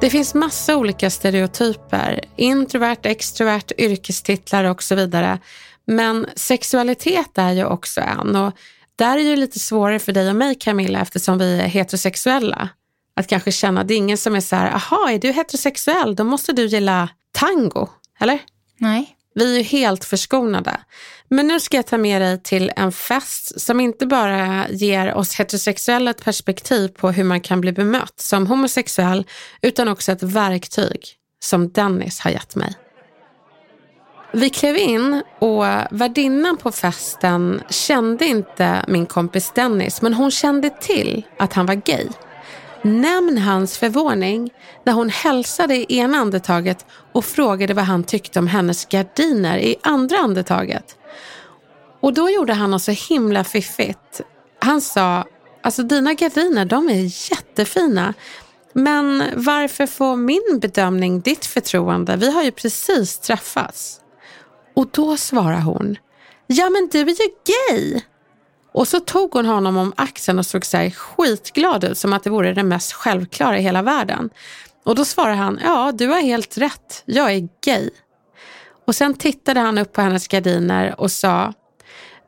Det 0.00 0.10
finns 0.10 0.34
massa 0.34 0.76
olika 0.76 1.10
stereotyper. 1.10 2.20
Introvert, 2.36 2.98
extrovert, 3.02 3.72
yrkestitlar 3.78 4.64
och 4.64 4.82
så 4.82 4.94
vidare. 4.94 5.38
Men 5.86 6.26
sexualitet 6.36 7.38
är 7.38 7.52
ju 7.52 7.64
också 7.64 8.00
en 8.00 8.36
och 8.36 8.52
där 8.96 9.18
är 9.18 9.24
det 9.30 9.36
lite 9.36 9.58
svårare 9.58 9.98
för 9.98 10.12
dig 10.12 10.30
och 10.30 10.36
mig 10.36 10.54
Camilla 10.54 11.00
eftersom 11.00 11.38
vi 11.38 11.60
är 11.60 11.66
heterosexuella. 11.66 12.68
Att 13.16 13.26
kanske 13.26 13.52
känna, 13.52 13.84
det 13.84 13.94
är 13.94 13.98
ingen 13.98 14.18
som 14.18 14.34
är 14.34 14.40
så 14.40 14.56
här, 14.56 14.70
aha 14.70 15.10
är 15.10 15.18
du 15.18 15.32
heterosexuell 15.32 16.16
då 16.16 16.24
måste 16.24 16.52
du 16.52 16.66
gilla 16.66 17.08
tango, 17.32 17.88
eller? 18.20 18.38
Nej. 18.78 19.16
Vi 19.34 19.54
är 19.54 19.58
ju 19.58 19.64
helt 19.64 20.04
förskonade. 20.04 20.80
Men 21.28 21.46
nu 21.46 21.60
ska 21.60 21.76
jag 21.76 21.86
ta 21.86 21.98
med 21.98 22.22
dig 22.22 22.42
till 22.42 22.72
en 22.76 22.92
fest 22.92 23.60
som 23.60 23.80
inte 23.80 24.06
bara 24.06 24.68
ger 24.68 25.14
oss 25.14 25.34
heterosexuella 25.34 26.10
ett 26.10 26.24
perspektiv 26.24 26.88
på 26.88 27.10
hur 27.10 27.24
man 27.24 27.40
kan 27.40 27.60
bli 27.60 27.72
bemött 27.72 28.20
som 28.20 28.46
homosexuell 28.46 29.26
utan 29.62 29.88
också 29.88 30.12
ett 30.12 30.22
verktyg 30.22 31.00
som 31.40 31.72
Dennis 31.72 32.20
har 32.20 32.30
gett 32.30 32.54
mig. 32.54 32.74
Vi 34.36 34.50
klev 34.50 34.76
in 34.76 35.22
och 35.38 35.64
värdinnan 35.90 36.56
på 36.56 36.72
festen 36.72 37.62
kände 37.68 38.26
inte 38.26 38.84
min 38.88 39.06
kompis 39.06 39.52
Dennis 39.54 40.02
men 40.02 40.14
hon 40.14 40.30
kände 40.30 40.70
till 40.70 41.26
att 41.38 41.52
han 41.52 41.66
var 41.66 41.74
gay. 41.74 42.08
Nämn 42.82 43.38
hans 43.38 43.78
förvåning 43.78 44.50
när 44.84 44.92
hon 44.92 45.08
hälsade 45.08 45.74
i 45.76 45.98
ena 45.98 46.18
andetaget 46.18 46.86
och 47.12 47.24
frågade 47.24 47.74
vad 47.74 47.84
han 47.84 48.04
tyckte 48.04 48.38
om 48.38 48.46
hennes 48.46 48.84
gardiner 48.84 49.58
i 49.58 49.76
andra 49.82 50.18
andetaget. 50.18 50.96
Och 52.00 52.14
då 52.14 52.30
gjorde 52.30 52.52
han 52.52 52.70
något 52.70 52.82
så 52.82 52.92
himla 53.14 53.44
fiffigt. 53.44 54.20
Han 54.58 54.80
sa, 54.80 55.24
alltså 55.62 55.82
dina 55.82 56.14
gardiner 56.14 56.64
de 56.64 56.88
är 56.88 57.30
jättefina 57.30 58.14
men 58.72 59.24
varför 59.36 59.86
får 59.86 60.16
min 60.16 60.58
bedömning 60.60 61.20
ditt 61.20 61.46
förtroende? 61.46 62.16
Vi 62.16 62.30
har 62.30 62.42
ju 62.42 62.50
precis 62.50 63.18
träffats. 63.18 64.00
Och 64.74 64.86
då 64.92 65.16
svarar 65.16 65.60
hon, 65.60 65.96
ja 66.46 66.70
men 66.70 66.88
du 66.92 67.00
är 67.00 67.06
ju 67.06 67.30
gay. 67.46 68.00
Och 68.72 68.88
så 68.88 69.00
tog 69.00 69.32
hon 69.32 69.46
honom 69.46 69.76
om 69.76 69.92
axeln 69.96 70.38
och 70.38 70.46
såg 70.46 70.64
sig 70.64 70.90
skitglad 70.90 71.84
ut 71.84 71.98
som 71.98 72.12
att 72.12 72.24
det 72.24 72.30
vore 72.30 72.54
det 72.54 72.62
mest 72.62 72.92
självklara 72.92 73.58
i 73.58 73.62
hela 73.62 73.82
världen. 73.82 74.30
Och 74.84 74.94
då 74.94 75.04
svarar 75.04 75.34
han, 75.34 75.60
ja 75.62 75.92
du 75.92 76.08
har 76.08 76.20
helt 76.20 76.58
rätt, 76.58 77.02
jag 77.04 77.32
är 77.32 77.48
gay. 77.64 77.90
Och 78.86 78.94
sen 78.94 79.14
tittade 79.14 79.60
han 79.60 79.78
upp 79.78 79.92
på 79.92 80.00
hennes 80.00 80.28
gardiner 80.28 81.00
och 81.00 81.10
sa, 81.10 81.52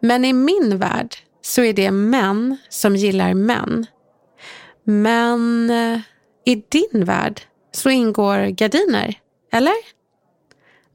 men 0.00 0.24
i 0.24 0.32
min 0.32 0.78
värld 0.78 1.16
så 1.42 1.62
är 1.62 1.72
det 1.72 1.90
män 1.90 2.56
som 2.68 2.96
gillar 2.96 3.34
män. 3.34 3.86
Men 4.84 5.70
eh, 5.70 6.00
i 6.44 6.54
din 6.68 7.04
värld 7.04 7.40
så 7.72 7.90
ingår 7.90 8.46
gardiner, 8.46 9.14
eller? 9.52 9.95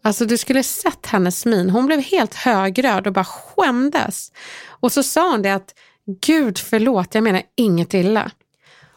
Alltså 0.02 0.26
du 0.26 0.38
skulle 0.38 0.64
sett 0.64 1.06
hennes 1.06 1.46
min. 1.46 1.70
Hon 1.70 1.86
blev 1.86 2.02
helt 2.02 2.34
högröd 2.34 3.08
och 3.08 3.14
bara 3.14 3.26
skämdes. 3.26 4.32
Och 4.68 4.92
så 4.92 5.04
sa 5.04 5.32
hon 5.32 5.42
det 5.42 5.52
att 5.52 5.76
Gud 6.22 6.58
förlåt, 6.58 7.16
jag 7.16 7.24
menar 7.24 7.42
inget 7.58 7.94
illa. 7.94 8.32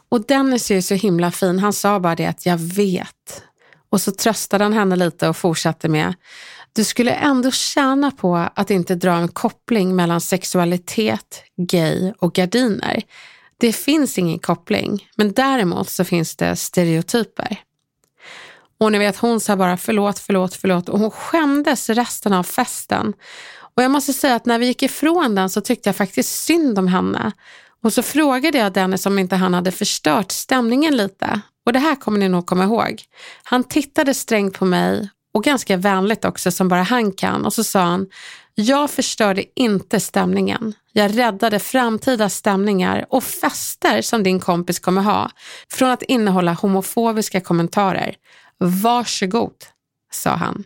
Och 0.08 0.26
Dennis 0.26 0.70
är 0.70 0.74
ju 0.74 0.82
så 0.82 0.94
himla 0.94 1.30
fin. 1.30 1.58
Han 1.58 1.72
sa 1.72 2.00
bara 2.00 2.14
det 2.14 2.26
att 2.26 2.46
jag 2.46 2.58
vet. 2.58 3.42
Och 3.90 4.00
så 4.00 4.12
tröstade 4.12 4.64
han 4.64 4.72
henne 4.72 4.96
lite 4.96 5.28
och 5.28 5.36
fortsatte 5.36 5.88
med 5.88 6.14
du 6.74 6.84
skulle 6.84 7.12
ändå 7.12 7.50
tjäna 7.50 8.10
på 8.10 8.48
att 8.54 8.70
inte 8.70 8.94
dra 8.94 9.12
en 9.12 9.28
koppling 9.28 9.96
mellan 9.96 10.20
sexualitet, 10.20 11.42
gay 11.56 12.12
och 12.18 12.34
gardiner. 12.34 13.02
Det 13.58 13.72
finns 13.72 14.18
ingen 14.18 14.38
koppling, 14.38 15.08
men 15.16 15.32
däremot 15.32 15.90
så 15.90 16.04
finns 16.04 16.36
det 16.36 16.56
stereotyper. 16.56 17.60
Och 18.78 18.92
ni 18.92 18.98
vet, 18.98 19.16
hon 19.16 19.40
sa 19.40 19.56
bara 19.56 19.76
förlåt, 19.76 20.18
förlåt, 20.18 20.54
förlåt 20.54 20.88
och 20.88 20.98
hon 20.98 21.10
skämdes 21.10 21.90
resten 21.90 22.32
av 22.32 22.42
festen. 22.42 23.12
Och 23.76 23.82
jag 23.82 23.90
måste 23.90 24.12
säga 24.12 24.34
att 24.34 24.46
när 24.46 24.58
vi 24.58 24.66
gick 24.66 24.82
ifrån 24.82 25.34
den 25.34 25.50
så 25.50 25.60
tyckte 25.60 25.88
jag 25.88 25.96
faktiskt 25.96 26.44
synd 26.44 26.78
om 26.78 26.88
henne. 26.88 27.32
Och 27.82 27.92
så 27.92 28.02
frågade 28.02 28.58
jag 28.58 28.72
Dennis 28.72 29.06
om 29.06 29.18
inte 29.18 29.36
han 29.36 29.54
hade 29.54 29.70
förstört 29.70 30.32
stämningen 30.32 30.96
lite. 30.96 31.40
Och 31.66 31.72
det 31.72 31.78
här 31.78 31.96
kommer 31.96 32.18
ni 32.18 32.28
nog 32.28 32.46
komma 32.46 32.64
ihåg. 32.64 33.02
Han 33.42 33.64
tittade 33.64 34.14
strängt 34.14 34.58
på 34.58 34.64
mig 34.64 35.10
och 35.34 35.44
ganska 35.44 35.76
vänligt 35.76 36.24
också 36.24 36.50
som 36.50 36.68
bara 36.68 36.82
han 36.82 37.12
kan 37.12 37.46
och 37.46 37.52
så 37.52 37.64
sa 37.64 37.80
han 37.80 38.06
jag 38.54 38.90
förstörde 38.90 39.44
inte 39.54 40.00
stämningen. 40.00 40.74
Jag 40.92 41.18
räddade 41.18 41.58
framtida 41.58 42.28
stämningar 42.28 43.06
och 43.08 43.24
fester 43.24 44.02
som 44.02 44.22
din 44.22 44.40
kompis 44.40 44.78
kommer 44.78 45.02
ha 45.02 45.30
från 45.70 45.90
att 45.90 46.02
innehålla 46.02 46.52
homofobiska 46.52 47.40
kommentarer. 47.40 48.14
Varsågod, 48.58 49.54
sa 50.12 50.30
han. 50.30 50.64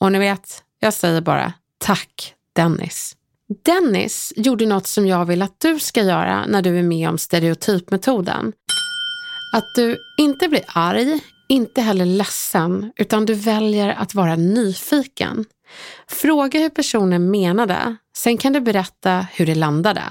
Och 0.00 0.12
ni 0.12 0.18
vet, 0.18 0.62
jag 0.80 0.94
säger 0.94 1.20
bara 1.20 1.52
tack 1.78 2.34
Dennis. 2.52 3.16
Dennis 3.64 4.32
gjorde 4.36 4.66
något 4.66 4.86
som 4.86 5.06
jag 5.06 5.24
vill 5.24 5.42
att 5.42 5.60
du 5.60 5.78
ska 5.78 6.02
göra 6.02 6.46
när 6.46 6.62
du 6.62 6.78
är 6.78 6.82
med 6.82 7.08
om 7.08 7.18
stereotypmetoden. 7.18 8.52
Att 9.52 9.74
du 9.74 9.96
inte 10.18 10.48
blir 10.48 10.64
arg, 10.66 11.20
inte 11.48 11.80
heller 11.80 12.04
ledsen, 12.04 12.92
utan 12.96 13.26
du 13.26 13.34
väljer 13.34 13.88
att 13.88 14.14
vara 14.14 14.36
nyfiken. 14.36 15.44
Fråga 16.08 16.60
hur 16.60 16.68
personen 16.68 17.30
menade, 17.30 17.96
sen 18.16 18.38
kan 18.38 18.52
du 18.52 18.60
berätta 18.60 19.26
hur 19.32 19.46
det 19.46 19.54
landade. 19.54 20.02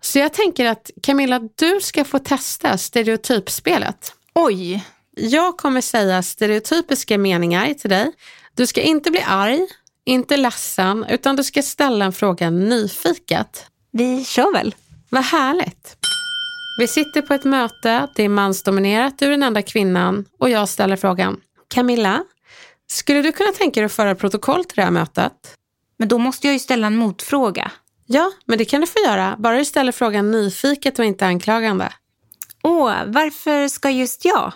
Så 0.00 0.18
jag 0.18 0.32
tänker 0.32 0.66
att 0.66 0.90
Camilla, 1.02 1.40
du 1.54 1.80
ska 1.80 2.04
få 2.04 2.18
testa 2.18 2.78
stereotypspelet. 2.78 4.14
Oj! 4.34 4.84
Jag 5.18 5.56
kommer 5.56 5.80
säga 5.80 6.22
stereotypiska 6.22 7.18
meningar 7.18 7.74
till 7.74 7.90
dig. 7.90 8.12
Du 8.54 8.66
ska 8.66 8.80
inte 8.80 9.10
bli 9.10 9.22
arg, 9.26 9.66
inte 10.04 10.36
ledsen, 10.36 11.04
utan 11.08 11.36
du 11.36 11.44
ska 11.44 11.62
ställa 11.62 12.04
en 12.04 12.12
fråga 12.12 12.50
nyfiket. 12.50 13.66
Vi 13.92 14.24
kör 14.24 14.52
väl. 14.52 14.74
Vad 15.08 15.24
härligt. 15.24 15.96
Vi 16.78 16.88
sitter 16.88 17.22
på 17.22 17.34
ett 17.34 17.44
möte, 17.44 18.08
det 18.16 18.22
är 18.22 18.28
mansdominerat, 18.28 19.18
du 19.18 19.26
är 19.26 19.30
den 19.30 19.42
enda 19.42 19.62
kvinnan 19.62 20.24
och 20.38 20.50
jag 20.50 20.68
ställer 20.68 20.96
frågan. 20.96 21.40
Camilla, 21.68 22.24
skulle 22.86 23.22
du 23.22 23.32
kunna 23.32 23.52
tänka 23.52 23.80
dig 23.80 23.86
att 23.86 23.92
föra 23.92 24.14
protokoll 24.14 24.64
till 24.64 24.76
det 24.76 24.82
här 24.82 24.90
mötet? 24.90 25.54
Men 25.98 26.08
då 26.08 26.18
måste 26.18 26.46
jag 26.46 26.54
ju 26.54 26.58
ställa 26.58 26.86
en 26.86 26.96
motfråga. 26.96 27.70
Ja, 28.06 28.32
men 28.44 28.58
det 28.58 28.64
kan 28.64 28.80
du 28.80 28.86
få 28.86 28.98
göra, 29.06 29.36
bara 29.38 29.58
du 29.58 29.64
ställer 29.64 29.92
frågan 29.92 30.30
nyfiket 30.30 30.98
och 30.98 31.04
inte 31.04 31.26
anklagande. 31.26 31.92
Åh, 32.62 32.94
varför 33.06 33.68
ska 33.68 33.90
just 33.90 34.24
jag? 34.24 34.52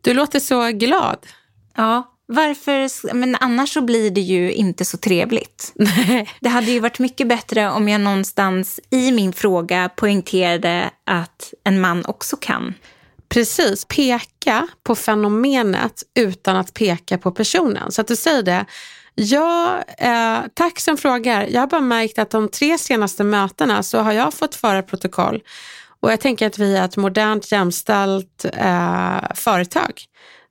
Du 0.00 0.14
låter 0.14 0.40
så 0.40 0.68
glad. 0.68 1.26
Ja, 1.76 2.14
varför? 2.26 3.14
Men 3.14 3.36
annars 3.40 3.72
så 3.72 3.80
blir 3.80 4.10
det 4.10 4.20
ju 4.20 4.52
inte 4.52 4.84
så 4.84 4.96
trevligt. 4.96 5.72
Nej. 5.74 6.30
Det 6.40 6.48
hade 6.48 6.70
ju 6.70 6.80
varit 6.80 6.98
mycket 6.98 7.28
bättre 7.28 7.70
om 7.70 7.88
jag 7.88 8.00
någonstans 8.00 8.80
i 8.90 9.12
min 9.12 9.32
fråga 9.32 9.90
poängterade 9.96 10.90
att 11.04 11.52
en 11.64 11.80
man 11.80 12.04
också 12.04 12.36
kan. 12.36 12.74
Precis, 13.28 13.84
peka 13.84 14.68
på 14.82 14.94
fenomenet 14.94 16.02
utan 16.14 16.56
att 16.56 16.74
peka 16.74 17.18
på 17.18 17.30
personen. 17.30 17.92
Så 17.92 18.00
att 18.00 18.08
du 18.08 18.16
säger 18.16 18.42
det. 18.42 18.66
Ja, 19.14 19.84
eh, 19.98 20.38
tack 20.54 20.80
som 20.80 20.96
frågar. 20.96 21.46
Jag 21.50 21.60
har 21.60 21.66
bara 21.66 21.80
märkt 21.80 22.18
att 22.18 22.30
de 22.30 22.48
tre 22.48 22.78
senaste 22.78 23.24
mötena 23.24 23.82
så 23.82 23.98
har 23.98 24.12
jag 24.12 24.34
fått 24.34 24.54
föra 24.54 24.82
protokoll. 24.82 25.42
Och 26.02 26.12
jag 26.12 26.20
tänker 26.20 26.46
att 26.46 26.58
vi 26.58 26.76
är 26.76 26.84
ett 26.84 26.96
modernt 26.96 27.52
jämställt 27.52 28.44
eh, 28.52 29.34
företag. 29.34 30.02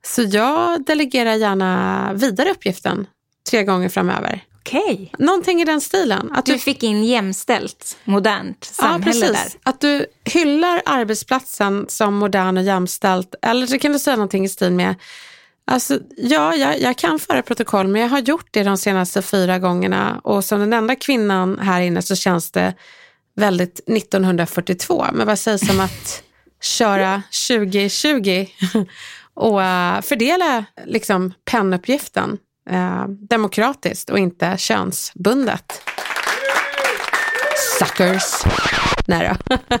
Så 0.06 0.22
jag 0.22 0.84
delegerar 0.84 1.34
gärna 1.34 2.12
vidare 2.14 2.50
uppgiften 2.50 3.06
tre 3.50 3.64
gånger 3.64 3.88
framöver. 3.88 4.44
Okej. 4.58 5.12
Någonting 5.18 5.60
i 5.60 5.64
den 5.64 5.80
stilen. 5.80 6.32
Att 6.32 6.46
Du 6.46 6.58
fick 6.58 6.82
in 6.82 7.04
jämställt, 7.04 7.96
modernt 8.04 8.64
samhälle 8.64 9.16
ja, 9.16 9.26
där. 9.26 9.34
precis. 9.34 9.58
Att 9.62 9.80
du 9.80 10.06
hyllar 10.24 10.82
arbetsplatsen 10.86 11.86
som 11.88 12.14
modern 12.14 12.56
och 12.56 12.62
jämställt. 12.62 13.34
Eller 13.42 13.66
så 13.66 13.78
kan 13.78 13.92
du 13.92 13.98
säga 13.98 14.16
någonting 14.16 14.44
i 14.44 14.48
stil 14.48 14.72
med 14.72 14.94
Alltså, 15.70 15.98
ja, 16.16 16.54
jag, 16.54 16.80
jag 16.80 16.96
kan 16.96 17.18
föra 17.18 17.42
protokoll 17.42 17.88
men 17.88 18.02
jag 18.02 18.08
har 18.08 18.18
gjort 18.18 18.46
det 18.50 18.62
de 18.62 18.76
senaste 18.78 19.22
fyra 19.22 19.58
gångerna 19.58 20.20
och 20.24 20.44
som 20.44 20.60
den 20.60 20.72
enda 20.72 20.96
kvinnan 20.96 21.58
här 21.58 21.80
inne 21.80 22.02
så 22.02 22.16
känns 22.16 22.50
det 22.50 22.74
väldigt 23.38 23.80
1942. 23.88 25.06
Men 25.12 25.26
vad 25.26 25.38
sägs 25.38 25.70
om 25.70 25.80
att 25.80 26.22
köra 26.60 27.22
2020 27.48 28.46
och 29.34 29.62
eh, 29.62 30.00
fördela 30.00 30.64
liksom, 30.84 31.32
pennuppgiften 31.44 32.38
eh, 32.70 33.04
demokratiskt 33.08 34.10
och 34.10 34.18
inte 34.18 34.56
könsbundet. 34.58 35.82
Suckers. 37.78 38.44
Nej 39.06 39.36
då. 39.48 39.56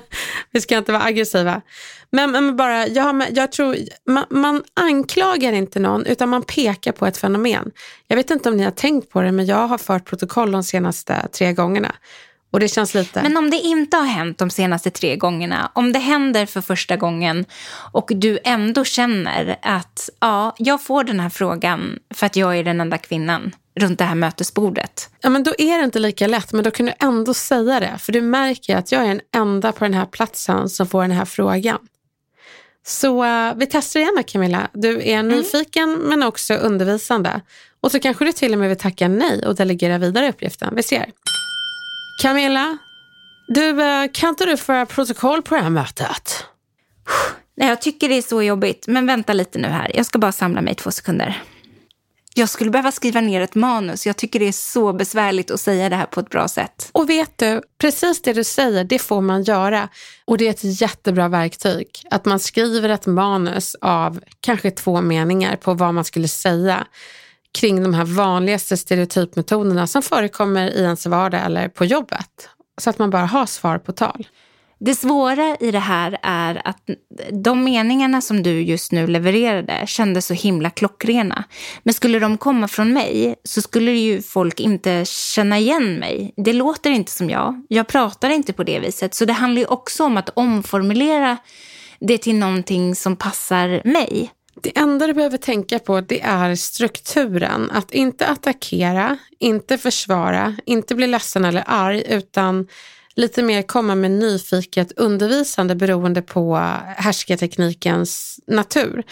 Vi 0.50 0.60
ska 0.60 0.76
inte 0.76 0.92
vara 0.92 1.02
aggressiva. 1.02 1.62
Men, 2.10 2.30
men 2.30 2.56
bara, 2.56 2.86
jag, 2.86 3.24
jag 3.30 3.52
tror, 3.52 3.76
man, 4.06 4.24
man, 4.30 4.62
anklagar 4.74 5.52
inte 5.52 5.80
någon 5.80 6.06
utan 6.06 6.28
man 6.28 6.42
pekar 6.42 6.92
på 6.92 7.06
ett 7.06 7.16
fenomen. 7.16 7.70
Jag 8.06 8.16
vet 8.16 8.30
inte 8.30 8.48
om 8.48 8.56
ni 8.56 8.62
har 8.64 8.70
tänkt 8.70 9.10
på 9.10 9.22
det 9.22 9.32
men 9.32 9.46
jag 9.46 9.68
har 9.68 9.78
fört 9.78 10.04
protokoll 10.04 10.52
de 10.52 10.62
senaste 10.62 11.28
tre 11.32 11.52
gångerna. 11.52 11.94
Och 12.50 12.60
det 12.60 12.68
känns 12.68 12.94
lite... 12.94 13.22
Men 13.22 13.36
om 13.36 13.50
det 13.50 13.56
inte 13.56 13.96
har 13.96 14.04
hänt 14.04 14.38
de 14.38 14.50
senaste 14.50 14.90
tre 14.90 15.16
gångerna, 15.16 15.70
om 15.74 15.92
det 15.92 15.98
händer 15.98 16.46
för 16.46 16.60
första 16.60 16.96
gången 16.96 17.44
och 17.92 18.10
du 18.14 18.38
ändå 18.44 18.84
känner 18.84 19.58
att 19.62 20.10
ja, 20.20 20.54
jag 20.58 20.82
får 20.82 21.04
den 21.04 21.20
här 21.20 21.28
frågan 21.28 21.98
för 22.14 22.26
att 22.26 22.36
jag 22.36 22.58
är 22.58 22.64
den 22.64 22.80
enda 22.80 22.98
kvinnan 22.98 23.54
runt 23.80 23.98
det 23.98 24.04
här 24.04 24.14
mötesbordet. 24.14 25.10
Ja, 25.20 25.30
men 25.30 25.42
då 25.42 25.54
är 25.58 25.78
det 25.78 25.84
inte 25.84 25.98
lika 25.98 26.26
lätt, 26.26 26.52
men 26.52 26.64
då 26.64 26.70
kan 26.70 26.86
du 26.86 26.92
ändå 27.00 27.34
säga 27.34 27.80
det. 27.80 27.98
För 27.98 28.12
du 28.12 28.20
märker 28.20 28.76
att 28.76 28.92
jag 28.92 29.02
är 29.02 29.08
den 29.08 29.20
enda 29.34 29.72
på 29.72 29.84
den 29.84 29.94
här 29.94 30.06
platsen 30.06 30.68
som 30.68 30.86
får 30.86 31.02
den 31.02 31.10
här 31.10 31.24
frågan. 31.24 31.78
Så 32.86 33.24
uh, 33.24 33.54
vi 33.56 33.66
testar 33.66 34.00
igen 34.00 34.24
Camilla. 34.26 34.68
Du 34.72 35.02
är 35.02 35.18
mm. 35.18 35.28
nyfiken 35.28 35.92
men 35.92 36.22
också 36.22 36.54
undervisande. 36.54 37.40
Och 37.80 37.90
så 37.90 38.00
kanske 38.00 38.24
du 38.24 38.32
till 38.32 38.52
och 38.52 38.58
med 38.58 38.68
vill 38.68 38.78
tacka 38.78 39.08
nej 39.08 39.46
och 39.46 39.54
delegera 39.54 39.98
vidare 39.98 40.28
uppgiften. 40.28 40.74
Vi 40.76 40.82
ser. 40.82 41.06
Camilla, 42.18 42.78
du, 43.48 43.70
uh, 43.70 44.08
kan 44.12 44.28
inte 44.28 44.44
du 44.44 44.56
föra 44.56 44.86
protokoll 44.86 45.42
på 45.42 45.54
det 45.54 45.60
här 45.60 45.70
mötet? 45.70 46.44
Nej, 47.56 47.68
jag 47.68 47.82
tycker 47.82 48.08
det 48.08 48.14
är 48.14 48.22
så 48.22 48.42
jobbigt. 48.42 48.84
Men 48.88 49.06
vänta 49.06 49.32
lite 49.32 49.58
nu 49.58 49.68
här. 49.68 49.90
Jag 49.94 50.06
ska 50.06 50.18
bara 50.18 50.32
samla 50.32 50.60
mig 50.60 50.74
två 50.74 50.90
sekunder. 50.90 51.42
Jag 52.34 52.48
skulle 52.48 52.70
behöva 52.70 52.92
skriva 52.92 53.20
ner 53.20 53.40
ett 53.40 53.54
manus. 53.54 54.06
Jag 54.06 54.16
tycker 54.16 54.38
det 54.38 54.48
är 54.48 54.52
så 54.52 54.92
besvärligt 54.92 55.50
att 55.50 55.60
säga 55.60 55.88
det 55.88 55.96
här 55.96 56.06
på 56.06 56.20
ett 56.20 56.30
bra 56.30 56.48
sätt. 56.48 56.88
Och 56.92 57.10
vet 57.10 57.38
du, 57.38 57.62
precis 57.80 58.22
det 58.22 58.32
du 58.32 58.44
säger, 58.44 58.84
det 58.84 58.98
får 58.98 59.20
man 59.20 59.42
göra. 59.42 59.88
Och 60.24 60.38
det 60.38 60.46
är 60.46 60.50
ett 60.50 60.80
jättebra 60.80 61.28
verktyg. 61.28 61.86
Att 62.10 62.24
man 62.24 62.38
skriver 62.38 62.88
ett 62.88 63.06
manus 63.06 63.76
av 63.80 64.20
kanske 64.40 64.70
två 64.70 65.00
meningar 65.00 65.56
på 65.56 65.74
vad 65.74 65.94
man 65.94 66.04
skulle 66.04 66.28
säga 66.28 66.86
kring 67.58 67.82
de 67.82 67.94
här 67.94 68.04
vanligaste 68.04 68.76
stereotypmetoderna 68.76 69.86
som 69.86 70.02
förekommer 70.02 70.70
i 70.70 70.82
ens 70.82 71.06
vardag 71.06 71.40
eller 71.44 71.68
på 71.68 71.84
jobbet. 71.84 72.48
Så 72.80 72.90
att 72.90 72.98
man 72.98 73.10
bara 73.10 73.26
har 73.26 73.46
svar 73.46 73.78
på 73.78 73.92
tal. 73.92 74.26
Det 74.80 74.94
svåra 74.94 75.56
i 75.60 75.70
det 75.70 75.78
här 75.78 76.18
är 76.22 76.62
att 76.64 76.90
de 77.30 77.64
meningarna 77.64 78.20
som 78.20 78.42
du 78.42 78.62
just 78.62 78.92
nu 78.92 79.06
levererade 79.06 79.84
kändes 79.86 80.26
så 80.26 80.34
himla 80.34 80.70
klockrena. 80.70 81.44
Men 81.82 81.94
skulle 81.94 82.18
de 82.18 82.38
komma 82.38 82.68
från 82.68 82.92
mig 82.92 83.34
så 83.44 83.62
skulle 83.62 83.92
ju 83.92 84.22
folk 84.22 84.60
inte 84.60 85.04
känna 85.06 85.58
igen 85.58 85.94
mig. 85.94 86.34
Det 86.36 86.52
låter 86.52 86.90
inte 86.90 87.12
som 87.12 87.30
jag. 87.30 87.66
Jag 87.68 87.88
pratar 87.88 88.30
inte 88.30 88.52
på 88.52 88.64
det 88.64 88.80
viset. 88.80 89.14
Så 89.14 89.24
det 89.24 89.32
handlar 89.32 89.60
ju 89.60 89.66
också 89.66 90.04
om 90.04 90.16
att 90.16 90.28
omformulera 90.28 91.36
det 92.00 92.18
till 92.18 92.36
någonting 92.36 92.94
som 92.94 93.16
passar 93.16 93.82
mig. 93.84 94.30
Det 94.62 94.78
enda 94.78 95.06
du 95.06 95.14
behöver 95.14 95.38
tänka 95.38 95.78
på 95.78 96.00
det 96.00 96.20
är 96.20 96.54
strukturen. 96.54 97.70
Att 97.70 97.90
inte 97.90 98.26
attackera, 98.26 99.18
inte 99.38 99.78
försvara, 99.78 100.56
inte 100.66 100.94
bli 100.94 101.06
ledsen 101.06 101.44
eller 101.44 101.64
arg 101.66 102.02
utan 102.08 102.66
lite 103.14 103.42
mer 103.42 103.62
komma 103.62 103.94
med 103.94 104.10
nyfiket 104.10 104.92
undervisande 104.92 105.74
beroende 105.74 106.22
på 106.22 106.56
härskarteknikens 106.96 108.40
natur. 108.46 109.02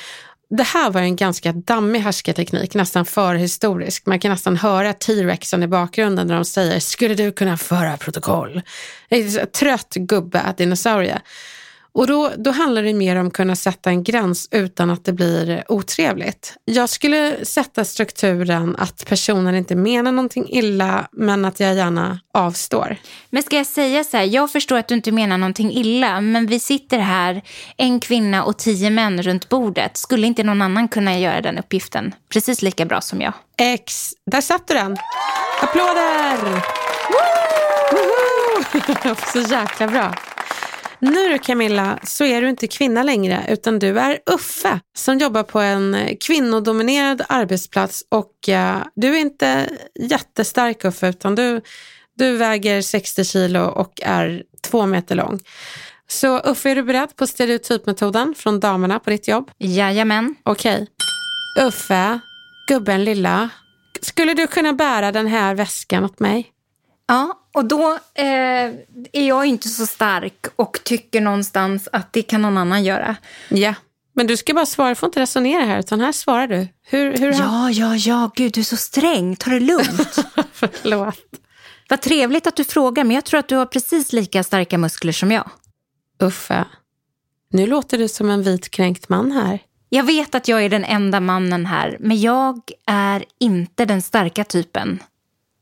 Det 0.50 0.62
här 0.62 0.90
var 0.90 1.00
en 1.00 1.16
ganska 1.16 1.52
dammig 1.52 2.00
härskarteknik, 2.00 2.74
nästan 2.74 3.04
förhistorisk. 3.04 4.06
Man 4.06 4.20
kan 4.20 4.30
nästan 4.30 4.56
höra 4.56 4.92
T-rexen 4.92 5.62
i 5.62 5.68
bakgrunden 5.68 6.26
när 6.26 6.34
de 6.34 6.44
säger 6.44 6.80
“Skulle 6.80 7.14
du 7.14 7.32
kunna 7.32 7.56
föra 7.56 7.96
protokoll?” 7.96 8.62
Trött 9.58 9.94
gubbe, 9.94 10.54
dinosaurie. 10.56 11.20
Och 11.96 12.06
då, 12.06 12.32
då 12.36 12.50
handlar 12.50 12.82
det 12.82 12.94
mer 12.94 13.16
om 13.16 13.26
att 13.26 13.32
kunna 13.32 13.56
sätta 13.56 13.90
en 13.90 14.04
gräns 14.04 14.48
utan 14.50 14.90
att 14.90 15.04
det 15.04 15.12
blir 15.12 15.64
otrevligt. 15.68 16.56
Jag 16.64 16.88
skulle 16.88 17.44
sätta 17.44 17.84
strukturen 17.84 18.76
att 18.78 19.06
personen 19.08 19.54
inte 19.54 19.74
menar 19.76 20.12
någonting 20.12 20.46
illa 20.48 21.08
men 21.12 21.44
att 21.44 21.60
jag 21.60 21.74
gärna 21.74 22.20
avstår. 22.34 22.96
Men 23.30 23.42
ska 23.42 23.56
jag 23.56 23.66
säga 23.66 24.04
så 24.04 24.16
här, 24.16 24.24
jag 24.24 24.52
förstår 24.52 24.76
att 24.76 24.88
du 24.88 24.94
inte 24.94 25.12
menar 25.12 25.38
någonting 25.38 25.72
illa 25.72 26.20
men 26.20 26.46
vi 26.46 26.58
sitter 26.58 26.98
här, 26.98 27.42
en 27.76 28.00
kvinna 28.00 28.44
och 28.44 28.58
tio 28.58 28.90
män 28.90 29.22
runt 29.22 29.48
bordet. 29.48 29.96
Skulle 29.96 30.26
inte 30.26 30.42
någon 30.42 30.62
annan 30.62 30.88
kunna 30.88 31.18
göra 31.18 31.40
den 31.40 31.58
uppgiften 31.58 32.14
precis 32.28 32.62
lika 32.62 32.84
bra 32.84 33.00
som 33.00 33.20
jag? 33.20 33.32
X, 33.56 34.14
där 34.30 34.40
satt 34.40 34.68
du 34.68 34.74
den. 34.74 34.96
Applåder! 35.62 36.36
Woo! 37.90 39.14
så 39.32 39.38
jäkla 39.54 39.86
bra. 39.86 40.14
Nu 41.00 41.28
du 41.28 41.38
Camilla, 41.38 41.98
så 42.02 42.24
är 42.24 42.42
du 42.42 42.48
inte 42.48 42.66
kvinna 42.66 43.02
längre 43.02 43.44
utan 43.48 43.78
du 43.78 43.98
är 43.98 44.18
Uffe 44.34 44.80
som 44.96 45.18
jobbar 45.18 45.42
på 45.42 45.60
en 45.60 46.16
kvinnodominerad 46.20 47.22
arbetsplats 47.28 48.04
och 48.08 48.32
uh, 48.48 48.84
du 48.94 49.16
är 49.16 49.20
inte 49.20 49.68
jättestark 50.00 50.84
Uffe 50.84 51.08
utan 51.08 51.34
du, 51.34 51.60
du 52.18 52.36
väger 52.36 52.82
60 52.82 53.24
kilo 53.24 53.60
och 53.60 54.00
är 54.02 54.42
två 54.62 54.86
meter 54.86 55.14
lång. 55.14 55.40
Så 56.08 56.40
Uffe, 56.40 56.70
är 56.70 56.74
du 56.74 56.82
beredd 56.82 57.16
på 57.16 57.26
stereotypmetoden 57.26 58.34
från 58.36 58.60
damerna 58.60 58.98
på 58.98 59.10
ditt 59.10 59.28
jobb? 59.28 59.50
Jajamän. 59.58 60.34
Okej. 60.42 60.86
Uffe, 61.60 62.20
gubben 62.68 63.04
lilla, 63.04 63.50
skulle 64.00 64.34
du 64.34 64.46
kunna 64.46 64.72
bära 64.72 65.12
den 65.12 65.26
här 65.26 65.54
väskan 65.54 66.04
åt 66.04 66.20
mig? 66.20 66.52
Ja, 67.06 67.40
och 67.54 67.64
då 67.64 67.98
eh, 68.14 68.24
är 69.12 69.28
jag 69.28 69.46
inte 69.46 69.68
så 69.68 69.86
stark 69.86 70.46
och 70.56 70.78
tycker 70.84 71.20
någonstans 71.20 71.88
att 71.92 72.12
det 72.12 72.22
kan 72.22 72.42
någon 72.42 72.58
annan 72.58 72.84
göra. 72.84 73.16
Ja, 73.48 73.74
men 74.14 74.26
du 74.26 74.36
ska 74.36 74.54
bara 74.54 74.66
svara, 74.66 74.88
du 74.88 74.94
får 74.94 75.06
inte 75.06 75.20
resonera 75.20 75.64
här, 75.64 75.78
utan 75.78 76.00
här 76.00 76.12
svarar 76.12 76.46
du. 76.46 76.68
Hur, 76.82 77.16
hur 77.18 77.32
ja, 77.32 77.70
ja, 77.70 77.96
ja, 77.96 78.30
gud 78.34 78.52
du 78.52 78.60
är 78.60 78.64
så 78.64 78.76
sträng, 78.76 79.36
ta 79.36 79.50
det 79.50 79.60
lugnt. 79.60 80.18
Förlåt. 80.52 81.18
Vad 81.88 82.00
trevligt 82.00 82.46
att 82.46 82.56
du 82.56 82.64
frågar, 82.64 83.04
men 83.04 83.14
jag 83.14 83.24
tror 83.24 83.40
att 83.40 83.48
du 83.48 83.56
har 83.56 83.66
precis 83.66 84.12
lika 84.12 84.42
starka 84.44 84.78
muskler 84.78 85.12
som 85.12 85.32
jag. 85.32 85.50
Uffe, 86.22 86.64
nu 87.50 87.66
låter 87.66 87.98
du 87.98 88.08
som 88.08 88.30
en 88.30 88.42
vitkränkt 88.42 89.08
man 89.08 89.32
här. 89.32 89.58
Jag 89.88 90.04
vet 90.04 90.34
att 90.34 90.48
jag 90.48 90.64
är 90.64 90.68
den 90.68 90.84
enda 90.84 91.20
mannen 91.20 91.66
här, 91.66 91.96
men 92.00 92.20
jag 92.20 92.60
är 92.86 93.24
inte 93.40 93.84
den 93.84 94.02
starka 94.02 94.44
typen. 94.44 95.02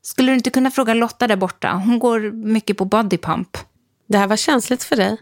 Skulle 0.07 0.33
du 0.33 0.35
inte 0.35 0.51
kunna 0.51 0.71
fråga 0.71 0.95
Lotta 0.95 1.27
där 1.27 1.37
borta? 1.37 1.73
Hon 1.73 1.99
går 1.99 2.21
mycket 2.47 2.77
på 2.77 2.85
bodypump. 2.85 3.59
Det 4.09 4.19
här 4.19 4.27
var 4.27 4.37
känsligt 4.37 4.85
för 4.85 4.97
dig. 4.97 5.17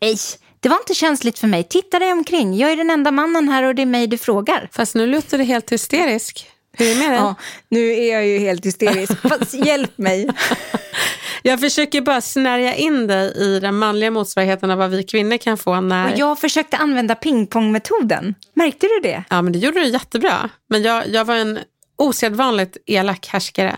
Nej, 0.00 0.16
det 0.60 0.68
var 0.68 0.76
inte 0.76 0.94
känsligt 0.94 1.38
för 1.38 1.46
mig. 1.46 1.64
Titta 1.64 1.98
dig 1.98 2.12
omkring. 2.12 2.56
Jag 2.56 2.72
är 2.72 2.76
den 2.76 2.90
enda 2.90 3.10
mannen 3.10 3.48
här 3.48 3.62
och 3.62 3.74
det 3.74 3.82
är 3.82 3.86
mig 3.86 4.06
du 4.06 4.18
frågar. 4.18 4.68
Fast 4.72 4.94
nu 4.94 5.06
låter 5.06 5.38
du 5.38 5.44
helt 5.44 5.72
hysterisk. 5.72 6.46
Hur 6.72 6.86
är 6.86 6.94
det 6.94 7.00
med 7.00 7.10
dig? 7.10 7.18
Ja, 7.18 7.34
nu 7.68 7.92
är 7.92 8.12
jag 8.12 8.26
ju 8.26 8.38
helt 8.38 8.66
hysterisk. 8.66 9.12
Fast 9.22 9.54
hjälp 9.54 9.98
mig. 9.98 10.28
Jag 11.42 11.60
försöker 11.60 12.00
bara 12.00 12.20
snärja 12.20 12.74
in 12.74 13.06
dig 13.06 13.32
i 13.36 13.60
den 13.60 13.74
manliga 13.78 14.10
motsvarigheten 14.10 14.70
av 14.70 14.78
vad 14.78 14.90
vi 14.90 15.02
kvinnor 15.02 15.36
kan 15.36 15.58
få 15.58 15.80
när... 15.80 16.12
Och 16.12 16.18
jag 16.18 16.38
försökte 16.38 16.76
använda 16.76 17.14
pingpongmetoden. 17.14 18.34
Märkte 18.54 18.86
du 18.86 19.08
det? 19.08 19.24
Ja, 19.30 19.42
men 19.42 19.52
det 19.52 19.58
gjorde 19.58 19.80
du 19.80 19.86
jättebra. 19.86 20.50
Men 20.68 20.82
jag, 20.82 21.08
jag 21.08 21.24
var 21.24 21.34
en 21.34 21.58
osedvanligt 21.96 22.76
elak 22.86 23.26
härskare. 23.26 23.76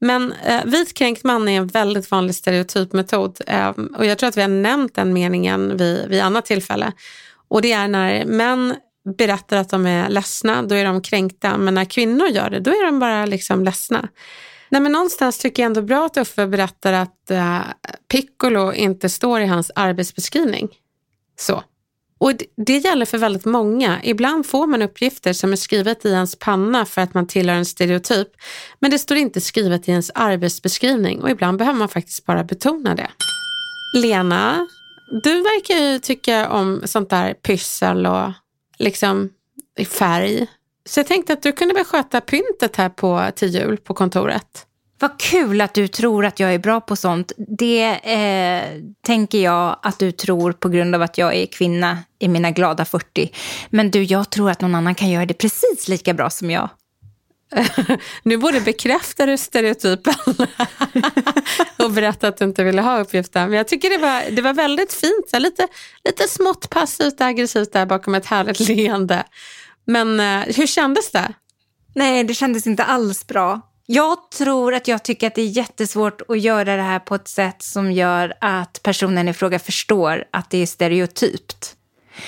Men 0.00 0.32
eh, 0.32 0.64
vitkränkt 0.64 1.24
man 1.24 1.48
är 1.48 1.56
en 1.56 1.66
väldigt 1.66 2.10
vanlig 2.10 2.34
stereotypmetod 2.34 3.38
eh, 3.46 3.70
och 3.96 4.06
jag 4.06 4.18
tror 4.18 4.28
att 4.28 4.36
vi 4.36 4.40
har 4.40 4.48
nämnt 4.48 4.94
den 4.94 5.12
meningen 5.12 5.76
vid, 5.76 6.08
vid 6.08 6.20
annat 6.20 6.46
tillfälle. 6.46 6.92
Och 7.48 7.62
det 7.62 7.72
är 7.72 7.88
när 7.88 8.24
män 8.24 8.74
berättar 9.18 9.56
att 9.56 9.68
de 9.68 9.86
är 9.86 10.08
ledsna, 10.08 10.62
då 10.62 10.74
är 10.74 10.84
de 10.84 11.02
kränkta. 11.02 11.58
Men 11.58 11.74
när 11.74 11.84
kvinnor 11.84 12.26
gör 12.26 12.50
det, 12.50 12.60
då 12.60 12.70
är 12.70 12.86
de 12.86 12.98
bara 12.98 13.26
liksom 13.26 13.64
ledsna. 13.64 14.08
Nej, 14.68 14.80
men 14.80 14.92
någonstans 14.92 15.38
tycker 15.38 15.62
jag 15.62 15.66
ändå 15.66 15.82
bra 15.82 16.06
att 16.06 16.16
Uffe 16.16 16.46
berättar 16.46 16.92
att 16.92 17.30
eh, 17.30 17.60
Piccolo 18.08 18.72
inte 18.72 19.08
står 19.08 19.40
i 19.40 19.46
hans 19.46 19.70
arbetsbeskrivning. 19.74 20.68
Så. 21.38 21.62
Och 22.20 22.32
det 22.66 22.78
gäller 22.78 23.06
för 23.06 23.18
väldigt 23.18 23.44
många. 23.44 24.00
Ibland 24.02 24.46
får 24.46 24.66
man 24.66 24.82
uppgifter 24.82 25.32
som 25.32 25.52
är 25.52 25.56
skrivet 25.56 26.04
i 26.04 26.08
ens 26.08 26.38
panna 26.38 26.84
för 26.84 27.00
att 27.00 27.14
man 27.14 27.26
tillhör 27.26 27.56
en 27.56 27.64
stereotyp. 27.64 28.28
Men 28.78 28.90
det 28.90 28.98
står 28.98 29.16
inte 29.16 29.40
skrivet 29.40 29.88
i 29.88 29.90
ens 29.90 30.10
arbetsbeskrivning 30.14 31.22
och 31.22 31.30
ibland 31.30 31.58
behöver 31.58 31.78
man 31.78 31.88
faktiskt 31.88 32.26
bara 32.26 32.44
betona 32.44 32.94
det. 32.94 33.10
Lena, 33.94 34.68
du 35.22 35.34
verkar 35.34 35.74
ju 35.74 35.98
tycka 35.98 36.48
om 36.48 36.82
sånt 36.84 37.10
där 37.10 37.34
pyssel 37.34 38.06
och 38.06 38.32
liksom 38.78 39.30
färg. 39.88 40.46
Så 40.84 41.00
jag 41.00 41.06
tänkte 41.06 41.32
att 41.32 41.42
du 41.42 41.52
kunde 41.52 41.74
väl 41.74 41.84
sköta 41.84 42.20
pyntet 42.20 42.76
här 42.76 42.88
på 42.88 43.30
till 43.36 43.54
jul 43.54 43.76
på 43.76 43.94
kontoret. 43.94 44.66
Vad 45.00 45.20
kul 45.20 45.60
att 45.60 45.74
du 45.74 45.88
tror 45.88 46.24
att 46.24 46.40
jag 46.40 46.54
är 46.54 46.58
bra 46.58 46.80
på 46.80 46.96
sånt. 46.96 47.32
Det 47.36 47.84
eh, 48.02 48.82
tänker 49.06 49.38
jag 49.38 49.78
att 49.82 49.98
du 49.98 50.12
tror 50.12 50.52
på 50.52 50.68
grund 50.68 50.94
av 50.94 51.02
att 51.02 51.18
jag 51.18 51.34
är 51.34 51.46
kvinna 51.46 51.98
i 52.18 52.28
mina 52.28 52.50
glada 52.50 52.84
40. 52.84 53.32
Men 53.70 53.90
du, 53.90 54.02
jag 54.02 54.30
tror 54.30 54.50
att 54.50 54.60
någon 54.60 54.74
annan 54.74 54.94
kan 54.94 55.10
göra 55.10 55.26
det 55.26 55.34
precis 55.34 55.88
lika 55.88 56.14
bra 56.14 56.30
som 56.30 56.50
jag. 56.50 56.68
nu 58.22 58.36
både 58.36 58.60
bekräftar 58.60 59.26
du 59.26 59.38
stereotypen 59.38 60.14
och 61.78 61.90
berättar 61.90 62.28
att 62.28 62.36
du 62.36 62.44
inte 62.44 62.64
ville 62.64 62.82
ha 62.82 63.00
uppgiften. 63.00 63.48
Men 63.48 63.56
jag 63.56 63.68
tycker 63.68 63.90
det 63.90 63.98
var, 63.98 64.30
det 64.30 64.42
var 64.42 64.52
väldigt 64.52 64.92
fint. 64.92 65.30
Så 65.30 65.38
lite, 65.38 65.68
lite 66.04 66.28
smått 66.28 66.70
passivt 66.70 67.20
aggressivt 67.20 67.72
där 67.72 67.86
bakom 67.86 68.14
ett 68.14 68.26
härligt 68.26 68.60
leende. 68.60 69.24
Men 69.84 70.20
eh, 70.20 70.54
hur 70.56 70.66
kändes 70.66 71.10
det? 71.10 71.32
Nej, 71.94 72.24
det 72.24 72.34
kändes 72.34 72.66
inte 72.66 72.84
alls 72.84 73.26
bra. 73.26 73.69
Jag 73.92 74.30
tror 74.30 74.74
att 74.74 74.88
jag 74.88 75.02
tycker 75.02 75.26
att 75.26 75.34
det 75.34 75.42
är 75.42 75.46
jättesvårt 75.46 76.22
att 76.28 76.40
göra 76.40 76.76
det 76.76 76.82
här 76.82 76.98
på 76.98 77.14
ett 77.14 77.28
sätt 77.28 77.62
som 77.62 77.92
gör 77.92 78.34
att 78.40 78.80
personen 78.82 79.28
i 79.28 79.32
fråga 79.32 79.58
förstår 79.58 80.24
att 80.30 80.50
det 80.50 80.58
är 80.58 80.66
stereotypt. 80.66 81.76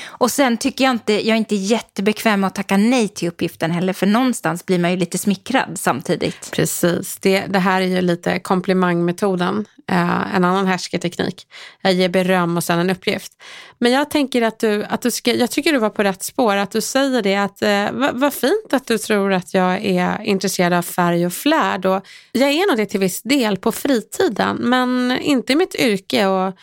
Och 0.07 0.31
sen 0.31 0.57
tycker 0.57 0.85
jag 0.85 0.91
inte, 0.91 1.13
jag 1.13 1.35
är 1.35 1.39
inte 1.39 1.55
jättebekväm 1.55 2.41
med 2.41 2.49
att 2.49 2.55
tacka 2.55 2.77
nej 2.77 3.09
till 3.09 3.29
uppgiften 3.29 3.71
heller, 3.71 3.93
för 3.93 4.07
någonstans 4.07 4.67
blir 4.67 4.79
man 4.79 4.91
ju 4.91 4.97
lite 4.97 5.19
smickrad 5.19 5.79
samtidigt. 5.79 6.51
Precis, 6.53 7.17
det, 7.17 7.47
det 7.47 7.59
här 7.59 7.81
är 7.81 7.87
ju 7.87 8.01
lite 8.01 8.39
komplimangmetoden, 8.39 9.67
eh, 9.91 10.37
en 10.37 10.45
annan 10.45 10.67
härsketeknik. 10.67 11.47
Jag 11.83 11.93
ger 11.93 12.09
beröm 12.09 12.57
och 12.57 12.65
sen 12.65 12.79
en 12.79 12.91
uppgift. 12.91 13.33
Men 13.79 13.93
jag 13.93 14.11
tänker 14.11 14.43
att 14.43 14.59
du, 14.59 14.85
att 14.85 15.03
du 15.03 15.11
ska, 15.11 15.35
jag 15.35 15.51
tycker 15.51 15.73
du 15.73 15.79
var 15.79 15.91
på 15.91 16.03
rätt 16.03 16.23
spår, 16.23 16.57
att 16.57 16.71
du 16.71 16.81
säger 16.81 17.23
det 17.23 17.37
att 17.37 17.63
eh, 17.63 17.93
vad 17.93 18.21
va 18.21 18.31
fint 18.31 18.73
att 18.73 18.87
du 18.87 18.99
tror 18.99 19.33
att 19.33 19.55
jag 19.55 19.85
är 19.85 20.23
intresserad 20.23 20.73
av 20.73 20.83
färg 20.83 21.27
och 21.27 21.33
flärd. 21.33 21.87
Och 21.87 22.07
jag 22.33 22.51
är 22.51 22.69
nog 22.69 22.77
det 22.77 22.87
till 22.87 23.01
viss 23.01 23.23
del 23.23 23.57
på 23.57 23.73
fritiden, 23.73 24.57
men 24.61 25.19
inte 25.21 25.53
i 25.53 25.57
mitt 25.57 25.75
yrke. 25.75 26.27
och 26.27 26.55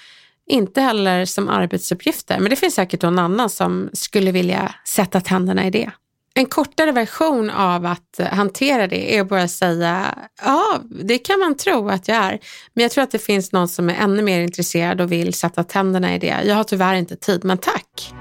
inte 0.49 0.81
heller 0.81 1.25
som 1.25 1.49
arbetsuppgifter, 1.49 2.39
men 2.39 2.49
det 2.49 2.55
finns 2.55 2.75
säkert 2.75 3.01
någon 3.01 3.19
annan 3.19 3.49
som 3.49 3.89
skulle 3.93 4.31
vilja 4.31 4.75
sätta 4.85 5.21
tänderna 5.21 5.67
i 5.67 5.69
det. 5.69 5.91
En 6.33 6.45
kortare 6.45 6.91
version 6.91 7.49
av 7.49 7.85
att 7.85 8.19
hantera 8.31 8.87
det 8.87 9.17
är 9.17 9.21
att 9.21 9.29
bara 9.29 9.47
säga, 9.47 10.17
ja, 10.41 10.79
det 10.89 11.17
kan 11.17 11.39
man 11.39 11.57
tro 11.57 11.89
att 11.89 12.07
jag 12.07 12.17
är, 12.17 12.39
men 12.73 12.81
jag 12.81 12.91
tror 12.91 13.03
att 13.03 13.11
det 13.11 13.19
finns 13.19 13.51
någon 13.51 13.67
som 13.67 13.89
är 13.89 13.95
ännu 13.95 14.21
mer 14.21 14.41
intresserad 14.41 15.01
och 15.01 15.11
vill 15.11 15.33
sätta 15.33 15.63
tänderna 15.63 16.15
i 16.15 16.19
det. 16.19 16.37
Jag 16.45 16.55
har 16.55 16.63
tyvärr 16.63 16.93
inte 16.95 17.15
tid, 17.15 17.45
men 17.45 17.57
tack. 17.57 18.13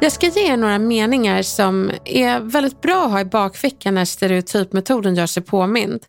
Jag 0.00 0.12
ska 0.12 0.26
ge 0.26 0.52
er 0.52 0.56
några 0.56 0.78
meningar 0.78 1.42
som 1.42 1.90
är 2.04 2.40
väldigt 2.40 2.80
bra 2.80 3.04
att 3.04 3.10
ha 3.10 3.20
i 3.20 3.24
bakfickan 3.24 3.94
när 3.94 4.04
stereotypmetoden 4.04 5.14
gör 5.14 5.26
sig 5.26 5.42
påmind. 5.42 6.06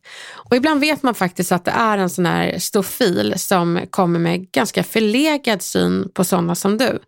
Och 0.49 0.55
ibland 0.55 0.79
vet 0.79 1.03
man 1.03 1.15
faktiskt 1.15 1.51
att 1.51 1.65
det 1.65 1.71
är 1.71 1.97
en 1.97 2.09
sån 2.09 2.25
här 2.25 2.59
stofil 2.59 3.33
som 3.37 3.79
kommer 3.89 4.19
med 4.19 4.51
ganska 4.51 4.83
förlegad 4.83 5.61
syn 5.61 6.09
på 6.13 6.23
sådana 6.23 6.55
som 6.55 6.77
du. 6.77 6.99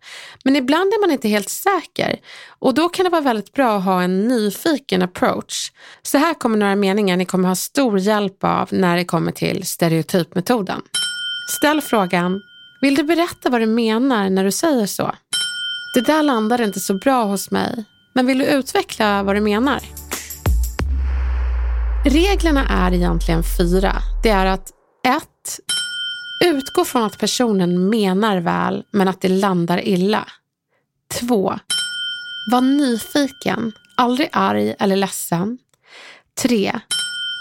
Men 0.44 0.56
ibland 0.56 0.92
är 0.92 1.00
man 1.00 1.10
inte 1.10 1.28
helt 1.28 1.48
säker 1.48 2.20
och 2.58 2.74
då 2.74 2.88
kan 2.88 3.04
det 3.04 3.10
vara 3.10 3.22
väldigt 3.22 3.52
bra 3.52 3.76
att 3.76 3.84
ha 3.84 4.02
en 4.02 4.28
nyfiken 4.28 5.02
approach. 5.02 5.72
Så 6.02 6.18
här 6.18 6.34
kommer 6.34 6.56
några 6.56 6.76
meningar 6.76 7.16
ni 7.16 7.24
kommer 7.24 7.48
ha 7.48 7.56
stor 7.56 7.98
hjälp 7.98 8.44
av 8.44 8.68
när 8.70 8.96
det 8.96 9.04
kommer 9.04 9.32
till 9.32 9.66
stereotypmetoden. 9.66 10.80
Ställ 11.58 11.80
frågan 11.80 12.40
Vill 12.80 12.94
du 12.94 13.02
berätta 13.02 13.50
vad 13.50 13.60
du 13.60 13.66
menar 13.66 14.30
när 14.30 14.44
du 14.44 14.50
säger 14.50 14.86
så? 14.86 15.12
Det 15.94 16.00
där 16.00 16.22
landade 16.22 16.64
inte 16.64 16.80
så 16.80 16.94
bra 16.94 17.24
hos 17.24 17.50
mig, 17.50 17.84
men 18.12 18.26
vill 18.26 18.38
du 18.38 18.44
utveckla 18.44 19.22
vad 19.22 19.36
du 19.36 19.40
menar? 19.40 19.82
Reglerna 22.04 22.66
är 22.68 22.94
egentligen 22.94 23.42
fyra. 23.58 23.94
Det 24.22 24.28
är 24.28 24.46
att 24.46 24.70
1. 25.06 25.24
Utgå 26.44 26.84
från 26.84 27.02
att 27.02 27.18
personen 27.18 27.88
menar 27.88 28.36
väl, 28.36 28.84
men 28.90 29.08
att 29.08 29.20
det 29.20 29.28
landar 29.28 29.88
illa. 29.88 30.26
2. 31.20 31.58
Var 32.50 32.60
nyfiken, 32.60 33.72
aldrig 33.96 34.28
arg 34.32 34.74
eller 34.78 34.96
ledsen. 34.96 35.58
3. 36.42 36.80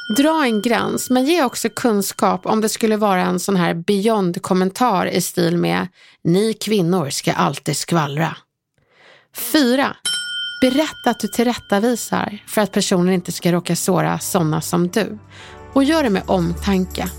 Dra 0.10 0.46
en 0.46 0.62
gräns, 0.62 1.10
men 1.10 1.26
ge 1.26 1.44
också 1.44 1.70
kunskap 1.70 2.46
om 2.46 2.62
det 2.62 2.70
skulle 2.70 2.98
vara 2.98 3.22
en 3.22 3.40
sån 3.40 3.56
här 3.56 3.74
beyond-kommentar 3.74 5.06
i 5.06 5.22
stil 5.22 5.58
med 5.58 5.88
“Ni 6.24 6.54
kvinnor 6.54 7.10
ska 7.10 7.34
alltid 7.34 7.78
skvallra”. 7.78 8.38
4. 9.36 9.96
Berätta 10.62 11.10
att 11.10 11.20
du 11.20 11.28
tillrättavisar 11.28 12.44
för 12.48 12.62
att 12.62 12.72
personen 12.72 13.14
inte 13.14 13.32
ska 13.32 13.52
råka 13.52 13.76
såra 13.76 14.20
sådana 14.20 14.62
som 14.62 14.88
du. 14.88 15.18
Och 15.74 15.84
gör 15.84 16.04
det 16.04 16.10
med 16.10 16.24
omtanke. 16.26 17.10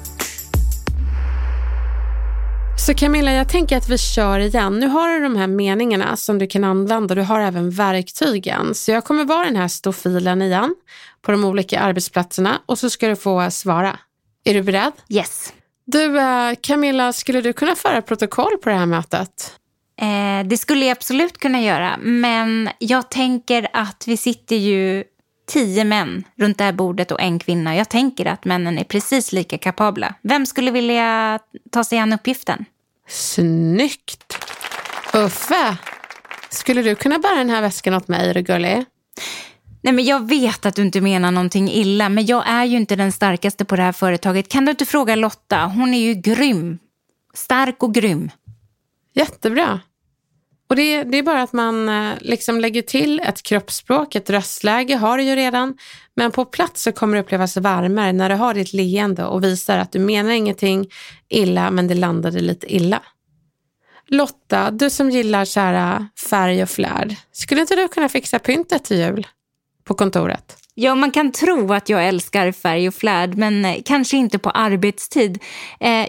Så 2.79 2.95
Camilla, 2.95 3.33
jag 3.33 3.49
tänker 3.49 3.77
att 3.77 3.89
vi 3.89 3.99
kör 3.99 4.39
igen. 4.39 4.79
Nu 4.79 4.87
har 4.87 5.09
du 5.09 5.23
de 5.23 5.37
här 5.37 5.47
meningarna 5.47 6.17
som 6.17 6.39
du 6.39 6.47
kan 6.47 6.65
använda. 6.65 7.15
Du 7.15 7.23
har 7.23 7.41
även 7.41 7.71
verktygen. 7.71 8.75
Så 8.75 8.91
jag 8.91 9.05
kommer 9.05 9.25
vara 9.25 9.45
den 9.45 9.57
här 9.57 9.69
stofilen 9.69 10.43
igen 10.43 10.75
på 11.23 11.33
de 11.33 11.45
olika 11.45 11.81
arbetsplatserna 11.81 12.61
och 12.67 12.79
så 12.79 12.91
ska 12.91 13.09
du 13.09 13.17
få 13.17 13.51
svara. 13.51 13.99
Är 14.45 14.55
du 14.55 14.63
beredd? 14.63 14.93
Yes. 15.09 15.53
Du, 15.85 16.21
eh, 16.21 16.55
Camilla, 16.61 17.13
skulle 17.13 17.41
du 17.41 17.53
kunna 17.53 17.75
föra 17.75 18.03
protokoll 18.03 18.59
på 18.63 18.69
det 18.69 18.75
här 18.75 18.87
mötet? 18.87 19.59
Eh, 20.01 20.47
det 20.47 20.57
skulle 20.57 20.85
jag 20.85 20.93
absolut 20.93 21.39
kunna 21.39 21.61
göra, 21.61 21.97
men 22.01 22.71
jag 22.79 23.11
tänker 23.11 23.69
att 23.73 24.05
vi 24.07 24.17
sitter 24.17 24.57
ju 24.57 25.05
tio 25.47 25.85
män 25.85 26.25
runt 26.37 26.59
det 26.59 26.65
här 26.65 26.73
bordet 26.73 27.11
och 27.11 27.21
en 27.21 27.39
kvinna. 27.39 27.77
Jag 27.77 27.89
tänker 27.89 28.27
att 28.27 28.45
männen 28.45 28.79
är 28.79 28.85
precis 28.85 29.33
lika 29.33 29.59
kapabla. 29.59 30.15
Vem 30.23 30.47
skulle 30.47 30.71
vilja 30.71 31.39
ta 31.71 31.85
sig 31.85 31.99
an 31.99 32.13
uppgiften? 32.13 32.65
Snyggt! 33.09 34.39
Uffe, 35.15 35.77
skulle 36.51 36.83
du 36.83 36.95
kunna 36.95 37.19
bära 37.19 37.35
den 37.35 37.51
här 37.51 37.63
väskan 37.63 37.95
åt 37.95 38.09
mig, 38.09 38.31
är 38.31 38.35
du 38.35 38.43
gullig? 38.43 38.85
Nej, 39.83 39.93
men 39.93 40.05
jag 40.05 40.29
vet 40.29 40.67
att 40.67 40.75
du 40.75 40.83
inte 40.83 41.01
menar 41.01 41.31
någonting 41.31 41.71
illa, 41.71 42.09
men 42.09 42.27
jag 42.27 42.49
är 42.49 42.65
ju 42.65 42.77
inte 42.77 42.97
den 42.97 43.13
starkaste 43.13 43.65
på 43.65 43.77
det 43.77 43.83
här 43.83 43.93
företaget. 43.93 44.49
Kan 44.49 44.65
du 44.65 44.71
inte 44.71 44.87
fråga 44.87 45.17
Lotta? 45.17 45.65
Hon 45.65 45.95
är 45.95 45.99
ju 45.99 46.15
grym. 46.15 46.79
Stark 47.35 47.83
och 47.83 47.95
grym. 47.95 48.31
Jättebra. 49.15 49.81
Och 50.73 50.77
det, 50.77 51.03
det 51.03 51.19
är 51.19 51.23
bara 51.23 51.43
att 51.43 51.53
man 51.53 51.89
eh, 51.89 52.15
liksom 52.21 52.61
lägger 52.61 52.83
till 52.83 53.21
ett 53.21 53.43
kroppsspråk, 53.43 54.15
ett 54.15 54.31
röstläge 54.31 54.97
har 54.97 55.19
du 55.19 55.25
ju 55.25 55.37
redan. 55.37 55.77
Men 56.17 56.31
på 56.31 56.45
plats 56.45 56.83
så 56.83 56.93
kommer 56.93 57.17
det 57.17 57.23
upplevas 57.23 57.57
varmare 57.57 58.13
när 58.13 58.29
du 58.29 58.35
har 58.35 58.55
ditt 58.55 58.73
leende 58.73 59.25
och 59.25 59.45
visar 59.45 59.79
att 59.79 59.93
du 59.93 59.99
menar 59.99 60.31
ingenting 60.31 60.91
illa 61.29 61.71
men 61.71 61.89
det 61.89 61.95
landade 61.95 62.41
lite 62.41 62.75
illa. 62.75 63.03
Lotta, 64.07 64.71
du 64.71 64.91
som 64.91 65.11
gillar 65.11 65.45
så 65.45 65.61
här 65.61 65.97
eh, 65.97 66.05
färg 66.31 66.63
och 66.63 66.71
flärd, 66.71 67.15
skulle 67.33 67.61
inte 67.61 67.77
du 67.77 67.89
kunna 67.89 68.09
fixa 68.09 68.39
pyntet 68.39 68.85
till 68.85 68.99
jul 68.99 69.27
på 69.85 69.95
kontoret? 69.95 70.57
Ja, 70.75 70.95
man 70.95 71.11
kan 71.11 71.33
tro 71.33 71.73
att 71.73 71.89
jag 71.89 72.09
älskar 72.09 72.53
färg 72.53 72.89
och 72.89 72.95
flärd, 72.95 73.35
men 73.35 73.65
eh, 73.65 73.77
kanske 73.85 74.17
inte 74.17 74.39
på 74.39 74.51
arbetstid. 74.51 75.43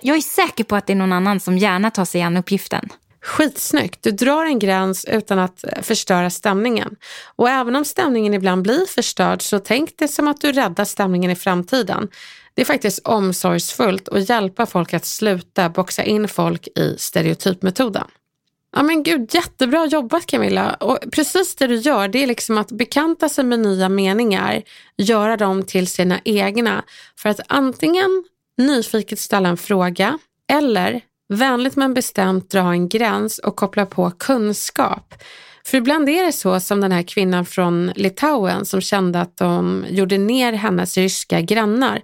Jag 0.02 0.18
är 0.18 0.22
säker 0.22 0.64
på 0.64 0.76
att 0.76 0.88
det 0.88 0.94
är 0.94 0.98
någon 0.98 1.14
annan 1.14 1.40
som 1.40 1.58
gärna 1.58 1.92
tar 1.92 2.06
sig 2.06 2.22
an 2.22 2.38
uppgiften. 2.38 2.90
Skitsnyggt. 3.24 4.04
Du 4.04 4.12
drar 4.12 4.46
en 4.46 4.60
gräns 4.60 5.06
utan 5.06 5.40
att 5.40 5.64
eh, 5.64 5.82
förstöra 5.82 6.30
stämningen. 6.30 6.96
Och 7.36 7.50
även 7.50 7.76
om 7.76 7.86
stämningen 7.86 8.34
ibland 8.34 8.62
blir 8.62 8.86
förstörd 8.86 9.42
så 9.42 9.60
tänk 9.60 9.98
det 9.98 10.08
som 10.08 10.28
att 10.28 10.42
du 10.42 10.52
räddar 10.52 10.86
stämningen 10.86 11.32
i 11.32 11.36
framtiden. 11.36 12.10
Det 12.54 12.62
är 12.62 12.66
faktiskt 12.66 13.08
omsorgsfullt 13.08 14.10
att 14.10 14.30
hjälpa 14.30 14.66
folk 14.66 14.94
att 14.94 15.06
sluta 15.06 15.70
boxa 15.70 16.04
in 16.04 16.28
folk 16.28 16.68
i 16.68 16.96
stereotypmetoden. 16.98 18.08
Ja 18.76 18.84
men 18.84 19.04
gud, 19.04 19.34
jättebra 19.34 19.86
jobbat 19.86 20.26
Camilla. 20.26 20.74
Och 20.74 21.00
precis 21.12 21.56
det 21.56 21.68
du 21.68 21.76
gör, 21.76 22.08
det 22.08 22.24
är 22.24 22.28
liksom 22.28 22.58
att 22.58 22.72
bekanta 22.72 23.30
sig 23.30 23.44
med 23.44 23.60
nya 23.60 23.90
meningar, 23.90 24.64
göra 24.98 25.38
dem 25.38 25.64
till 25.64 25.88
sina 25.88 26.20
egna. 26.26 26.84
För 27.18 27.30
att 27.30 27.40
antingen 27.48 28.24
nyfiket 28.58 29.20
ställa 29.20 29.50
en 29.50 29.58
fråga 29.58 30.20
eller 30.52 31.02
Vänligt 31.34 31.76
men 31.76 31.94
bestämt 31.94 32.50
dra 32.50 32.72
en 32.72 32.90
gräns 32.90 33.40
och 33.40 33.56
koppla 33.56 33.86
på 33.86 34.12
kunskap. 34.12 35.14
För 35.66 35.78
ibland 35.78 36.10
är 36.10 36.26
det 36.26 36.32
så 36.32 36.60
som 36.60 36.82
den 36.82 36.92
här 36.92 37.04
kvinnan 37.04 37.46
från 37.46 37.92
Litauen 37.96 38.66
som 38.66 38.82
kände 38.82 39.22
att 39.22 39.38
de 39.38 39.86
gjorde 39.90 40.18
ner 40.18 40.54
hennes 40.54 40.98
ryska 40.98 41.42
grannar. 41.42 42.02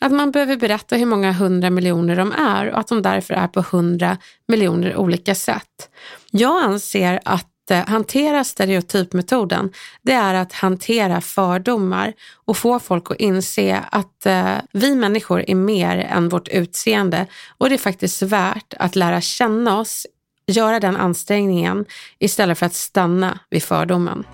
Att 0.00 0.12
man 0.12 0.30
behöver 0.30 0.56
berätta 0.56 0.96
hur 0.96 1.06
många 1.06 1.32
hundra 1.32 1.70
miljoner 1.70 2.16
de 2.16 2.32
är 2.32 2.70
och 2.70 2.78
att 2.78 2.88
de 2.88 3.02
därför 3.02 3.34
är 3.34 3.48
på 3.48 3.64
hundra 3.70 4.16
miljoner 4.48 4.96
olika 4.96 5.34
sätt. 5.34 5.90
Jag 6.30 6.62
anser 6.62 7.20
att 7.24 7.48
Eh, 7.70 7.86
hantera 7.86 8.44
stereotypmetoden, 8.44 9.72
det 10.02 10.12
är 10.12 10.34
att 10.34 10.52
hantera 10.52 11.20
fördomar 11.20 12.12
och 12.44 12.56
få 12.56 12.78
folk 12.78 13.10
att 13.10 13.20
inse 13.20 13.84
att 13.90 14.26
eh, 14.26 14.54
vi 14.72 14.94
människor 14.94 15.44
är 15.50 15.54
mer 15.54 15.98
än 15.98 16.28
vårt 16.28 16.48
utseende 16.48 17.26
och 17.58 17.68
det 17.68 17.74
är 17.74 17.78
faktiskt 17.78 18.22
värt 18.22 18.74
att 18.78 18.96
lära 18.96 19.20
känna 19.20 19.78
oss, 19.78 20.06
göra 20.46 20.80
den 20.80 20.96
ansträngningen 20.96 21.84
istället 22.18 22.58
för 22.58 22.66
att 22.66 22.74
stanna 22.74 23.38
vid 23.50 23.62
fördomen. 23.62 24.24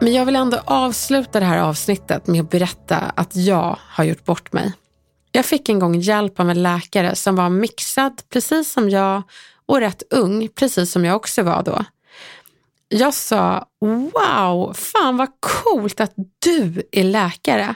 Men 0.00 0.12
jag 0.12 0.24
vill 0.26 0.36
ändå 0.36 0.60
avsluta 0.64 1.40
det 1.40 1.46
här 1.46 1.58
avsnittet 1.58 2.26
med 2.26 2.40
att 2.40 2.50
berätta 2.50 2.96
att 2.96 3.36
jag 3.36 3.78
har 3.80 4.04
gjort 4.04 4.24
bort 4.24 4.52
mig. 4.52 4.72
Jag 5.38 5.46
fick 5.46 5.68
en 5.68 5.78
gång 5.78 5.94
hjälp 5.94 6.40
av 6.40 6.50
en 6.50 6.62
läkare 6.62 7.14
som 7.14 7.36
var 7.36 7.48
mixad 7.48 8.22
precis 8.28 8.72
som 8.72 8.90
jag 8.90 9.22
och 9.66 9.80
rätt 9.80 10.02
ung, 10.10 10.48
precis 10.48 10.92
som 10.92 11.04
jag 11.04 11.16
också 11.16 11.42
var 11.42 11.62
då. 11.62 11.84
Jag 12.88 13.14
sa, 13.14 13.66
wow, 13.80 14.74
fan 14.74 15.16
vad 15.16 15.28
coolt 15.40 16.00
att 16.00 16.14
du 16.38 16.82
är 16.92 17.04
läkare. 17.04 17.74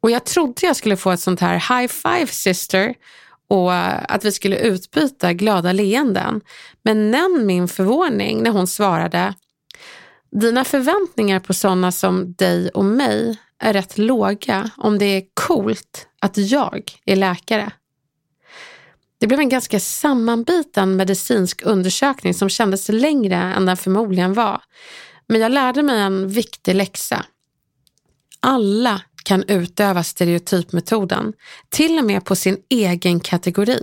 Och 0.00 0.10
jag 0.10 0.24
trodde 0.24 0.66
jag 0.66 0.76
skulle 0.76 0.96
få 0.96 1.10
ett 1.10 1.20
sånt 1.20 1.40
här 1.40 1.54
high 1.54 1.92
five 1.92 2.26
sister 2.26 2.94
och 3.48 3.74
eh, 3.74 4.04
att 4.08 4.24
vi 4.24 4.32
skulle 4.32 4.58
utbyta 4.58 5.32
glada 5.32 5.72
leenden. 5.72 6.40
Men 6.82 7.10
nämn 7.10 7.46
min 7.46 7.68
förvåning 7.68 8.42
när 8.42 8.50
hon 8.50 8.66
svarade, 8.66 9.34
dina 10.30 10.64
förväntningar 10.64 11.40
på 11.40 11.54
sådana 11.54 11.92
som 11.92 12.32
dig 12.32 12.68
och 12.68 12.84
mig 12.84 13.38
är 13.58 13.72
rätt 13.72 13.98
låga 13.98 14.70
om 14.76 14.98
det 14.98 15.06
är 15.06 15.22
coolt 15.34 16.07
att 16.20 16.36
jag 16.36 16.92
är 17.04 17.16
läkare. 17.16 17.72
Det 19.20 19.26
blev 19.26 19.40
en 19.40 19.48
ganska 19.48 19.80
sammanbiten 19.80 20.96
medicinsk 20.96 21.62
undersökning 21.62 22.34
som 22.34 22.48
kändes 22.48 22.88
längre 22.88 23.36
än 23.36 23.66
den 23.66 23.76
förmodligen 23.76 24.34
var. 24.34 24.62
Men 25.26 25.40
jag 25.40 25.52
lärde 25.52 25.82
mig 25.82 26.00
en 26.00 26.28
viktig 26.28 26.74
läxa. 26.74 27.26
Alla 28.40 29.02
kan 29.24 29.44
utöva 29.48 30.04
stereotypmetoden, 30.04 31.32
till 31.68 31.98
och 31.98 32.04
med 32.04 32.24
på 32.24 32.36
sin 32.36 32.56
egen 32.68 33.20
kategori. 33.20 33.82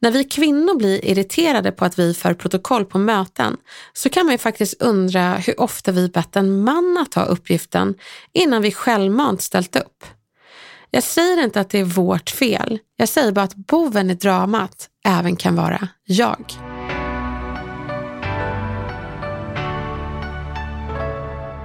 När 0.00 0.10
vi 0.10 0.24
kvinnor 0.24 0.78
blir 0.78 1.04
irriterade 1.04 1.72
på 1.72 1.84
att 1.84 1.98
vi 1.98 2.14
för 2.14 2.34
protokoll 2.34 2.84
på 2.84 2.98
möten 2.98 3.56
så 3.92 4.08
kan 4.08 4.26
man 4.26 4.34
ju 4.34 4.38
faktiskt 4.38 4.82
undra 4.82 5.34
hur 5.34 5.60
ofta 5.60 5.92
vi 5.92 6.08
bett 6.08 6.36
en 6.36 6.64
man 6.64 6.98
att 7.00 7.12
ta 7.12 7.22
uppgiften 7.22 7.94
innan 8.32 8.62
vi 8.62 8.72
självmant 8.72 9.42
ställt 9.42 9.76
upp. 9.76 10.04
Jag 10.94 11.02
säger 11.02 11.44
inte 11.44 11.60
att 11.60 11.70
det 11.70 11.78
är 11.78 11.84
vårt 11.84 12.30
fel. 12.30 12.78
Jag 12.96 13.08
säger 13.08 13.32
bara 13.32 13.44
att 13.44 13.54
boven 13.54 14.10
i 14.10 14.14
dramat 14.14 14.88
även 15.04 15.36
kan 15.36 15.56
vara 15.56 15.88
jag. 16.04 16.52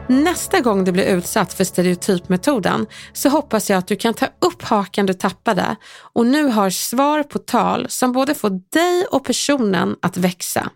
Nästa 0.09 0.59
gång 0.59 0.83
du 0.83 0.91
blir 0.91 1.03
utsatt 1.03 1.53
för 1.53 1.63
stereotypmetoden 1.63 2.85
så 3.13 3.29
hoppas 3.29 3.69
jag 3.69 3.77
att 3.77 3.87
du 3.87 3.95
kan 3.95 4.13
ta 4.13 4.25
upp 4.25 4.63
hakan 4.63 5.05
du 5.05 5.13
tappade 5.13 5.75
och 6.13 6.25
nu 6.25 6.47
har 6.47 6.69
svar 6.69 7.23
på 7.23 7.39
tal 7.39 7.85
som 7.89 8.11
både 8.11 8.35
får 8.35 8.49
dig 8.49 9.05
och 9.11 9.25
personen 9.25 9.95
att 10.01 10.17
växa. 10.17 10.69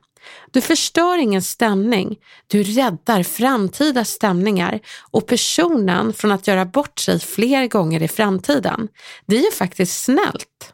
Du 0.51 0.61
förstör 0.61 1.17
ingen 1.17 1.41
stämning, 1.41 2.17
du 2.47 2.63
räddar 2.63 3.23
framtida 3.23 4.05
stämningar 4.05 4.79
och 5.11 5.27
personen 5.27 6.13
från 6.13 6.31
att 6.31 6.47
göra 6.47 6.65
bort 6.65 6.99
sig 6.99 7.19
fler 7.19 7.67
gånger 7.67 8.03
i 8.03 8.07
framtiden. 8.07 8.87
Det 9.25 9.35
är 9.37 9.43
ju 9.43 9.51
faktiskt 9.51 10.03
snällt. 10.03 10.73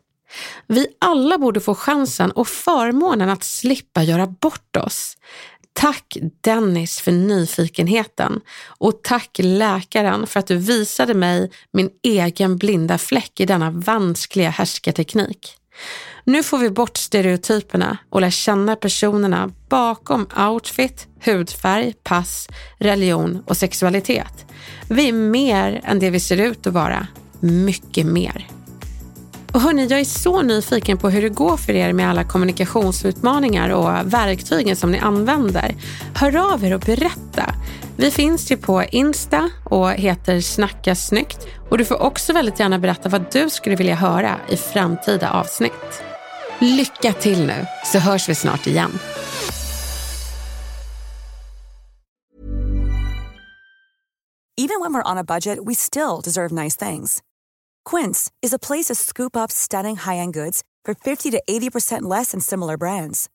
Vi 0.67 0.87
alla 0.99 1.37
borde 1.37 1.59
få 1.59 1.75
chansen 1.75 2.31
och 2.31 2.47
förmånen 2.47 3.29
att 3.29 3.43
slippa 3.43 4.03
göra 4.03 4.27
bort 4.27 4.75
oss. 4.75 5.17
Tack 5.73 6.17
Dennis 6.41 6.99
för 6.99 7.11
nyfikenheten 7.11 8.41
och 8.67 9.03
tack 9.03 9.29
läkaren 9.39 10.27
för 10.27 10.39
att 10.39 10.47
du 10.47 10.55
visade 10.55 11.13
mig 11.13 11.51
min 11.73 11.89
egen 12.03 12.57
blinda 12.57 12.97
fläck 12.97 13.39
i 13.39 13.45
denna 13.45 13.71
vanskliga 13.71 14.49
härskarteknik. 14.49 15.57
Nu 16.27 16.43
får 16.43 16.57
vi 16.57 16.69
bort 16.69 16.97
stereotyperna 16.97 17.97
och 18.09 18.21
lär 18.21 18.29
känna 18.29 18.75
personerna 18.75 19.51
bakom 19.69 20.27
outfit, 20.49 21.07
hudfärg, 21.25 21.93
pass, 22.03 22.47
religion 22.77 23.43
och 23.45 23.57
sexualitet. 23.57 24.45
Vi 24.89 25.07
är 25.07 25.13
mer 25.13 25.81
än 25.83 25.99
det 25.99 26.09
vi 26.09 26.19
ser 26.19 26.37
ut 26.37 26.67
att 26.67 26.73
vara. 26.73 27.07
Mycket 27.39 28.05
mer. 28.05 28.47
Och 29.51 29.61
hörni, 29.61 29.87
jag 29.87 29.99
är 29.99 30.05
så 30.05 30.41
nyfiken 30.41 30.97
på 30.97 31.09
hur 31.09 31.21
det 31.21 31.29
går 31.29 31.57
för 31.57 31.73
er 31.73 31.93
med 31.93 32.09
alla 32.09 32.23
kommunikationsutmaningar 32.23 33.69
och 33.69 34.13
verktygen 34.13 34.75
som 34.75 34.91
ni 34.91 34.99
använder. 34.99 35.75
Hör 36.15 36.53
av 36.53 36.65
er 36.65 36.73
och 36.73 36.81
berätta. 36.81 37.55
Vi 37.97 38.11
finns 38.11 38.51
ju 38.51 38.57
på 38.57 38.83
Insta 38.83 39.49
och 39.63 39.91
heter 39.91 40.41
Snacka 40.41 40.95
snyggt. 40.95 41.47
Och 41.69 41.77
du 41.77 41.85
får 41.85 42.01
också 42.01 42.33
väldigt 42.33 42.59
gärna 42.59 42.79
berätta 42.79 43.09
vad 43.09 43.25
du 43.31 43.49
skulle 43.49 43.75
vilja 43.75 43.95
höra 43.95 44.35
i 44.49 44.57
framtida 44.57 45.31
avsnitt. 45.31 46.06
Lycka 46.59 47.13
till 47.13 47.45
nu, 47.45 47.65
så 47.85 47.99
hörs 47.99 48.29
vi 48.29 48.35
snart 48.35 48.67
igen. 48.67 48.99
Even 54.59 54.79
when 54.81 54.93
we're 54.93 55.11
on 55.11 55.17
a 55.17 55.23
budget 55.23 55.59
we 55.65 55.75
still 55.75 56.21
deserve 56.23 56.51
nice 56.51 56.75
things. 56.75 57.21
Quince 57.85 58.31
is 58.41 58.53
a 58.53 58.59
place 58.59 58.85
to 58.85 58.95
scoop 58.95 59.35
up 59.37 59.51
stunning 59.51 59.95
high-end 59.97 60.33
goods 60.33 60.63
for 60.85 60.95
50 60.95 61.31
to 61.31 61.41
80% 61.49 62.01
less 62.01 62.31
than 62.31 62.39
similar 62.39 62.77
brands. 62.77 63.29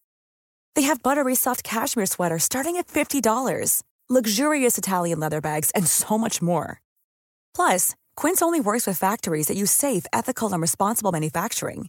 They 0.75 0.83
have 0.83 1.03
buttery 1.03 1.35
soft 1.35 1.63
cashmere 1.63 2.07
sweaters 2.07 2.43
starting 2.43 2.77
at 2.77 2.89
$50, 2.89 3.83
luxurious 4.11 4.79
Italian 4.79 5.21
leather 5.21 5.41
bags, 5.41 5.71
and 5.75 5.87
so 5.87 6.19
much 6.19 6.43
more. 6.43 6.81
Plus, 7.57 7.95
Quince 8.17 8.43
only 8.43 8.61
works 8.61 8.87
with 8.87 8.99
factories 8.99 9.47
that 9.47 9.57
use 9.57 9.71
safe, 9.71 10.07
ethical, 10.13 10.53
and 10.53 10.61
responsible 10.61 11.13
manufacturing. 11.13 11.89